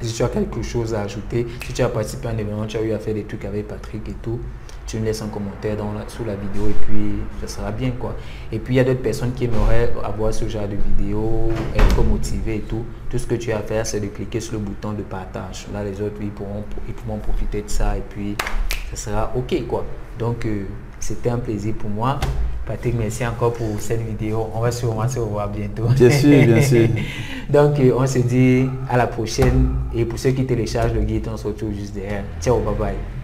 si 0.01 0.13
tu 0.13 0.23
as 0.23 0.29
quelque 0.29 0.61
chose 0.61 0.93
à 0.93 1.01
ajouter, 1.01 1.47
si 1.65 1.73
tu 1.73 1.81
as 1.81 1.89
participé 1.89 2.27
à 2.27 2.31
un 2.31 2.37
événement, 2.37 2.65
tu 2.65 2.77
as 2.77 2.81
eu 2.81 2.91
à 2.91 2.99
faire 2.99 3.13
des 3.13 3.23
trucs 3.23 3.45
avec 3.45 3.67
Patrick 3.67 4.07
et 4.09 4.15
tout, 4.21 4.39
tu 4.87 4.97
me 4.97 5.05
laisses 5.05 5.21
un 5.21 5.27
commentaire 5.27 5.77
dans 5.77 5.93
sous 6.07 6.25
la 6.25 6.35
vidéo 6.35 6.67
et 6.67 6.75
puis 6.85 7.13
ça 7.41 7.47
sera 7.47 7.71
bien 7.71 7.91
quoi. 7.91 8.15
Et 8.51 8.59
puis 8.59 8.73
il 8.73 8.77
y 8.77 8.79
a 8.79 8.83
d'autres 8.83 9.01
personnes 9.01 9.33
qui 9.33 9.45
aimeraient 9.45 9.93
avoir 10.03 10.33
ce 10.33 10.47
genre 10.47 10.67
de 10.67 10.75
vidéo, 10.75 11.49
être 11.75 12.03
motivées 12.03 12.57
et 12.57 12.61
tout. 12.61 12.83
Tout 13.09 13.17
ce 13.17 13.27
que 13.27 13.35
tu 13.35 13.51
as 13.51 13.59
à 13.59 13.61
faire, 13.61 13.85
c'est 13.85 13.99
de 13.99 14.07
cliquer 14.07 14.39
sur 14.39 14.53
le 14.53 14.59
bouton 14.59 14.93
de 14.93 15.03
partage. 15.03 15.67
Là, 15.71 15.83
les 15.83 16.01
autres, 16.01 16.15
ils 16.21 16.29
pourront, 16.29 16.63
ils 16.87 16.93
pourront 16.93 17.19
profiter 17.19 17.61
de 17.61 17.69
ça 17.69 17.97
et 17.97 18.03
puis 18.09 18.35
ça 18.89 19.11
sera 19.11 19.31
ok 19.35 19.67
quoi. 19.67 19.85
Donc 20.17 20.45
euh, 20.45 20.65
c'était 21.03 21.29
un 21.29 21.39
plaisir 21.39 21.73
pour 21.77 21.89
moi. 21.89 22.19
Patrick, 22.65 22.95
merci 22.97 23.25
encore 23.25 23.53
pour 23.53 23.67
cette 23.79 24.01
vidéo. 24.01 24.47
On 24.53 24.61
va 24.61 24.71
sûrement 24.71 25.07
se 25.07 25.19
revoir 25.19 25.49
bientôt. 25.49 25.87
Bien 25.95 26.09
sûr, 26.09 26.45
bien 26.45 26.61
sûr. 26.61 26.87
Donc, 27.49 27.79
euh, 27.79 27.93
on 27.97 28.07
se 28.07 28.19
dit 28.19 28.65
à 28.89 28.97
la 28.97 29.07
prochaine. 29.07 29.69
Et 29.93 30.05
pour 30.05 30.19
ceux 30.19 30.31
qui 30.31 30.45
téléchargent 30.45 30.93
le 30.93 31.01
guide, 31.01 31.27
on 31.31 31.37
se 31.37 31.47
retrouve 31.47 31.73
juste 31.73 31.93
derrière. 31.93 32.23
Ciao, 32.39 32.59
bye 32.59 32.75
bye. 32.75 33.20